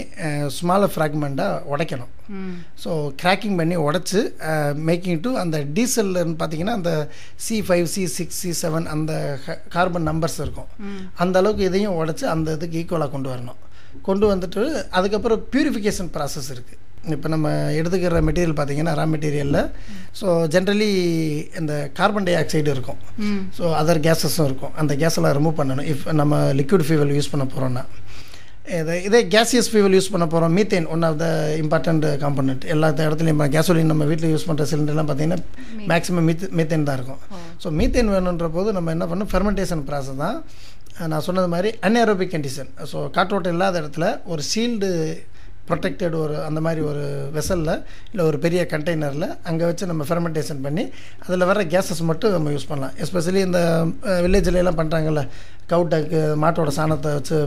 ஸ்மாலர் 0.58 0.92
ஃப்ராக்மெண்ட்டாக 0.94 1.62
உடைக்கணும். 1.74 2.12
ஸோ 2.84 2.90
கிராக்கிங் 3.22 3.58
பண்ணி 3.62 3.78
உடச்சி 3.88 4.22
மேக்கிங் 4.90 5.22
டு 5.26 5.32
அந்த 5.44 5.58
டீசல்னு 5.78 6.36
பார்த்தீங்கன்னா 6.42 6.76
அந்த 6.80 6.94
C 7.46 7.58
five 7.70 7.88
C 7.96 8.06
six 8.18 8.42
C 8.44 8.52
seven 8.64 8.88
அந்த 8.96 9.14
கார்பன் 9.76 10.08
நம்பர்ஸ் 10.12 10.40
இருக்கும். 10.46 10.70
அந்த 11.26 11.38
அளவுக்கு 11.44 11.70
இதையும் 11.72 11.98
உடச்சி 12.02 12.28
அந்த 12.36 12.58
இதுக்கு 12.60 12.80
ஈக்குவலாக 12.84 13.14
கொண்டு 13.16 13.32
வரணும். 13.34 13.60
கொண்டு 14.08 14.26
வந்துட்டு 14.34 14.64
அதுக்கப்புறம் 14.98 15.44
பியூரிஃபிகேஷன் 15.54 16.12
ப்ராசஸ் 16.16 16.50
இருக்குது 16.56 16.82
இப்போ 17.16 17.28
நம்ம 17.34 17.50
எடுத்துக்கிற 17.80 18.20
மெட்டீரியல் 18.28 18.56
பார்த்தீங்கன்னா 18.58 18.94
ரா 19.00 19.06
மெட்டீரியலில் 19.14 19.62
ஸோ 20.20 20.28
ஜென்ரலி 20.54 20.90
இந்த 21.60 21.74
கார்பன் 22.00 22.28
டை 22.28 22.36
ஆக்சைடு 22.42 22.70
இருக்கும் 22.76 23.00
ஸோ 23.58 23.64
அதர் 23.82 24.02
கேஸஸும் 24.08 24.48
இருக்கும். 24.50 24.74
அந்த 24.82 24.94
கேஸெல்லாம் 25.02 25.36
ரிமூவ் 25.38 25.60
பண்ணணும். 25.60 25.88
இஃப் 25.94 26.04
நம்ம 26.22 26.40
லிக்விட் 26.60 26.86
ஃபியூவல் 26.88 27.14
யூஸ் 27.18 27.32
பண்ண 27.34 27.46
போகிறோன்னா 27.54 27.84
இதை 28.80 28.96
இதே 29.08 29.20
கேசியஸ் 29.34 29.70
ஃபியூவல் 29.72 29.96
யூஸ் 29.98 30.10
பண்ண 30.14 30.26
போகிறோம் 30.34 30.54
methane 30.58 30.88
one 30.96 31.06
of 31.08 31.16
the 31.22 31.28
important 31.62 32.06
component 32.24 32.66
எல்லா 32.74 32.90
இடத்துலையும் 33.08 33.42
கேசோலின் 33.56 33.92
நம்ம 33.92 34.06
வீட்டில் 34.12 34.34
யூஸ் 34.34 34.46
பண்ணுற 34.50 34.66
சிலிண்டர்லாம் 34.72 35.10
பார்த்தீங்கன்னா 35.12 35.40
மேக்ஸிமம் 35.92 36.28
மீத் 36.30 36.46
மீத்தேன் 36.60 36.86
தான் 36.90 37.00
இருக்கும். 37.00 37.22
ஸோ 37.64 37.70
மீத்தேன் 37.80 38.12
வேணுன்ற 38.16 38.50
போது 38.58 38.76
நம்ம 38.78 38.92
என்ன 38.96 39.08
பண்ணணும்? 39.12 39.32
ஃபெர்மெண்டேஷன் 39.34 39.84
ப்ராசஸ் 39.90 40.22
தான். 40.26 40.38
நான் 41.12 41.26
சொன்னது 41.30 41.50
மாதிரி 41.56 41.72
அன்ஏரோபிக் 41.88 42.34
கண்டிஷன் 42.36 42.72
ஸோ 42.92 43.00
காற்றோட்டம் 43.18 43.56
இல்லாத 43.56 43.76
இடத்துல 43.82 44.06
ஒரு 44.34 44.44
சீல்டு 44.52 44.90
ப்ரொடெக்டட் 45.70 46.16
ஒரு 46.24 46.36
அந்த 46.48 46.60
மாதிரி 46.66 46.82
ஒரு 46.92 47.04
வெசலில் 47.38 47.74
இல்லை 48.12 48.24
ஒரு 48.30 48.38
பெரிய 48.46 48.62
கண்டெய்னரில் 48.74 49.28
அங்கே 49.50 49.66
வச்சு 49.70 49.90
நம்ம 49.92 50.06
ஃபெர்மெண்டேஷன் 50.10 50.62
பண்ணி 50.66 50.86
அதில் 51.26 51.48
வர 51.52 51.64
கேஸஸ் 51.76 52.04
மட்டும் 52.12 52.36
நம்ம 52.38 52.52
யூஸ் 52.56 52.70
பண்ணலாம். 52.72 52.96
எஸ்பெஷலி 53.06 53.42
இந்த 53.48 53.62
வில்லேஜில் 54.26 54.62
எல்லாம் 54.64 54.80
பண்ணுறாங்கல்ல 54.82 55.24
கவுட்டக்கு 55.72 56.20
மாட்டோட 56.44 56.70
சாணத்தை 56.78 57.10
வச்சு 57.18 57.38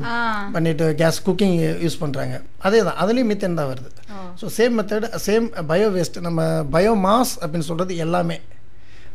பண்ணிவிட்டு 0.55 0.87
கேஸ் 1.01 1.19
குக்கிங் 1.29 1.57
யூஸ் 1.85 2.01
பண்ணுறாங்க 2.03 2.35
அதே 2.69 2.81
தான் 2.89 3.01
அதுலேயும் 3.03 3.31
மீத்தேன் 3.33 3.61
தான் 3.61 3.71
வருது. 3.73 3.91
So 4.41 4.47
same 4.59 4.77
method 4.81 5.07
same 5.27 5.47
bio 5.71 5.89
waste 5.97 6.19
நம்ம 6.29 6.43
பயோமாஸ் 6.77 7.35
அப்படின்னு 7.43 7.69
சொல்கிறது 7.71 7.97
எல்லாமே. 8.07 8.39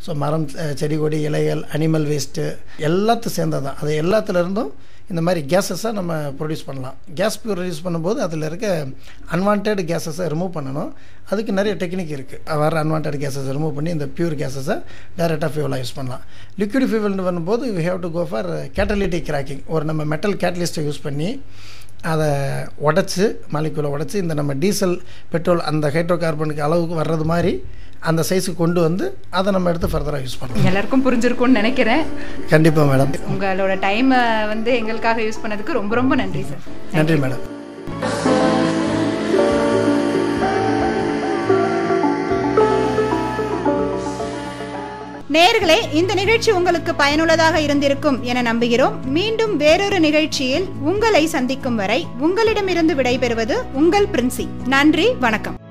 ஸோ 0.05 0.11
மரம் 0.23 0.45
செடி 0.81 0.97
கொடி 1.03 1.19
இலைகள் 1.29 1.63
அனிமல் 1.75 2.07
வேஸ்ட்டு 2.11 2.43
எல்லாத்தையும் 2.89 3.37
சேர்ந்தது 3.39 3.65
தான் 3.67 3.79
அது 3.81 3.93
எல்லாத்துலேருந்தும் 4.03 4.71
இந்த 5.11 5.21
மாதிரி 5.25 5.41
கேஸஸை 5.51 5.89
நம்ம 5.97 6.13
ப்ரொடியூஸ் 6.39 6.65
பண்ணலாம். 6.69 6.95
கேஸ் 7.19 7.37
ப்ரொடியூஸ் 7.43 7.83
பண்ணும்போது 7.85 8.19
அதில் 8.25 8.45
இருக்க 8.47 8.67
அன்வான்ட் 9.35 9.69
கேஸஸை 9.91 10.25
ரிமூவ் 10.33 10.51
பண்ணணும். 10.57 10.89
அதுக்கு 11.31 11.51
நிறைய 11.59 11.73
டெக்னிக் 11.81 12.11
இருக்குது 12.17 12.57
வர 12.63 12.81
அன்வான்ட் 12.83 13.17
கேஸஸை 13.23 13.53
ரிமூவ் 13.57 13.77
பண்ணி 13.77 13.91
இந்த 13.97 14.07
பியூர் 14.17 14.35
கேஸஸை 14.41 14.75
டைரெக்டாக 15.19 15.49
ஃபியூவலாக 15.53 15.81
யூஸ் 15.83 15.95
பண்ணலாம். 15.99 16.23
லிக்விட் 16.61 16.87
ஃபியூவல்னு 16.89 17.27
பண்ணும்போது 17.29 17.71
we 17.77 17.83
have 17.87 18.03
to 18.05 18.11
go 18.17 18.25
for 18.31 18.49
catalytic 18.79 19.27
cracking 19.31 19.63
ஒரு 19.75 19.85
நம்ம 19.91 20.05
மெட்டல் 20.13 20.37
கேட்டலிஸ்ட்டை 20.43 20.85
யூஸ் 20.89 21.01
பண்ணி 21.07 21.29
அதை 22.13 22.29
உடச்சி 22.87 23.25
மாலிகுலை 23.53 23.89
உடச்சி 23.95 24.17
இந்த 24.23 24.33
நம்ம 24.39 24.51
டீசல் 24.63 24.97
பெட்ரோல் 25.31 25.63
அந்த 25.69 25.85
ஹைட்ரோ 25.95 26.17
கார்பனுக்கு 26.23 26.65
அளவுக்கு 26.67 26.95
வர்றது 27.01 27.25
மாதிரி 27.33 27.53
அந்த 27.99 28.23
சைஸுக்கு 28.29 28.55
கொண்டு 28.55 28.81
வந்து 28.81 29.17
அதை 29.29 29.53
நம்ம 29.53 29.69
எடுத்து 29.69 29.87
ஃபர்தராக 29.87 30.23
யூஸ் 30.25 30.39
பண்ணலாம். 30.39 30.65
எல்லாருக்கும் 30.65 31.05
புரிஞ்சிருக்கும்னு 31.05 31.59
நினைக்கிறேன். 31.61 32.03
கண்டிப்பாக 32.49 32.95
மேடம் 32.95 33.13
உங்களோட 33.33 33.75
டைமை 33.85 34.47
வந்து 34.47 34.75
எங்களுக்காக 34.75 35.21
யூஸ் 35.21 35.43
பண்ணதுக்கு 35.43 35.71
ரொம்ப 35.71 35.95
ரொம்ப 35.95 36.15
நன்றி 36.15 36.41
சார் 36.41 36.63
நன்றி 36.91 37.15
மேடம் 37.15 37.45
நேர்களே 45.35 45.93
இந்த 45.93 46.13
நிகழ்ச்சி 46.13 46.51
உங்களுக்கு 46.51 46.95
பயனுள்ளதாக 46.95 47.59
இருந்திருக்கும் 47.61 48.23
என 48.23 48.53
நம்புகிறோம். 48.53 48.95
மீண்டும் 49.05 49.57
வேறொரு 49.57 49.99
நிகழ்ச்சியில் 49.99 50.67
உங்களை 50.81 51.27
சந்திக்கும் 51.27 51.75
வரை 51.75 52.07
உங்களிடமிருந்து 52.19 52.95
விடைபெறுவது 52.95 53.57
உங்கள் 53.73 54.07
பிரின்சி. 54.07 54.47
நன்றி 54.65 55.13
வணக்கம். 55.19 55.66